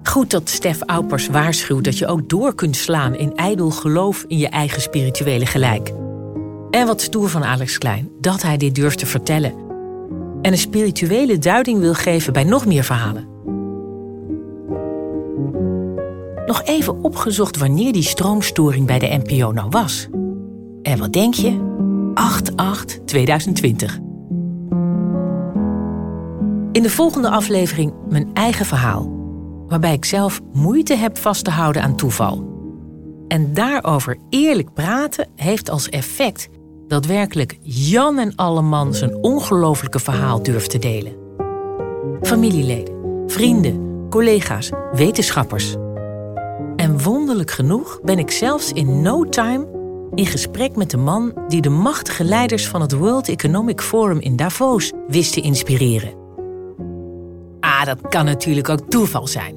Goed 0.03 0.31
dat 0.31 0.49
Stef 0.49 0.79
Aupers 0.87 1.29
waarschuwt 1.29 1.85
dat 1.85 1.99
je 1.99 2.07
ook 2.07 2.29
door 2.29 2.55
kunt 2.55 2.77
slaan 2.77 3.15
in 3.15 3.37
ijdel 3.37 3.71
geloof 3.71 4.25
in 4.29 4.39
je 4.39 4.49
eigen 4.49 4.83
spirituele 4.83 5.47
gelijk. 5.47 5.93
En 6.71 6.87
wat 6.87 7.01
stoer 7.01 7.29
van 7.29 7.45
Alex 7.45 7.79
Klein 7.79 8.11
dat 8.21 8.43
hij 8.43 8.57
dit 8.57 8.75
durft 8.75 8.99
te 8.99 9.07
vertellen. 9.07 9.55
En 10.43 10.53
een 10.53 10.59
spirituele 10.59 11.39
duiding 11.39 11.79
wil 11.79 11.95
geven 11.95 12.33
bij 12.33 12.45
nog 12.45 12.67
meer 12.67 12.85
verhalen. 12.85 13.34
Nog 16.47 16.63
even 16.65 17.05
opgezocht 17.05 17.59
wanneer 17.59 17.93
die 17.93 18.03
stroomstoring 18.03 18.87
bij 18.87 18.99
de 18.99 19.21
NPO 19.23 19.53
nou 19.53 19.69
was. 19.71 20.09
En 20.83 20.99
wat 20.99 21.13
denk 21.13 21.35
je? 21.35 21.73
8-8-2020. 22.15 24.03
In 26.73 26.83
de 26.83 26.91
volgende 26.91 27.31
aflevering 27.31 27.93
mijn 28.09 28.31
eigen 28.33 28.67
verhaal 28.67 29.13
waarbij 29.69 29.93
ik 29.93 30.05
zelf 30.05 30.41
moeite 30.53 30.95
heb 30.95 31.19
vast 31.19 31.45
te 31.45 31.51
houden 31.51 31.83
aan 31.83 31.97
toeval. 31.97 32.53
En 33.29 33.55
daarover 33.55 34.17
eerlijk 34.29 34.73
praten 34.73 35.29
heeft 35.37 35.71
als 35.71 35.89
effect 35.89 36.49
dat 36.87 37.07
werkelijk 37.07 37.59
Jan 37.63 38.19
en 38.19 38.37
Alleman 38.37 38.95
zijn 38.95 39.15
ongelofelijke 39.15 39.99
verhaal 39.99 40.43
durft 40.43 40.71
te 40.71 40.79
delen. 40.79 41.13
Familieleden, 42.23 42.95
vrienden, 43.27 44.07
collega's, 44.11 44.71
wetenschappers. 44.93 45.75
Wonderlijk 47.35 47.61
genoeg 47.61 48.01
ben 48.03 48.19
ik 48.19 48.31
zelfs 48.31 48.73
in 48.73 49.03
no 49.03 49.29
time 49.29 49.67
in 50.15 50.27
gesprek 50.27 50.77
met 50.77 50.91
de 50.91 50.97
man 50.97 51.33
die 51.49 51.61
de 51.61 51.69
machtige 51.69 52.25
leiders 52.25 52.69
van 52.69 52.81
het 52.81 52.93
World 52.93 53.29
Economic 53.29 53.81
Forum 53.81 54.21
in 54.21 54.37
Davos 54.37 54.93
wist 55.07 55.33
te 55.33 55.41
inspireren. 55.41 56.13
Ah, 57.61 57.85
dat 57.85 58.09
kan 58.09 58.25
natuurlijk 58.25 58.69
ook 58.69 58.81
toeval 58.91 59.27
zijn. 59.27 59.55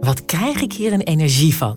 Wat 0.00 0.24
krijg 0.24 0.62
ik 0.62 0.72
hier 0.72 0.92
een 0.92 1.02
energie 1.02 1.54
van? 1.54 1.76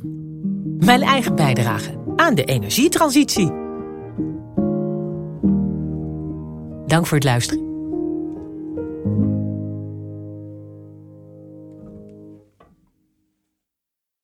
Mijn 0.77 1.01
eigen 1.01 1.35
bijdrage 1.35 1.97
aan 2.15 2.35
de 2.35 2.43
energietransitie. 2.43 3.51
Dank 6.85 7.05
voor 7.05 7.17
het 7.17 7.23
luisteren. 7.23 7.70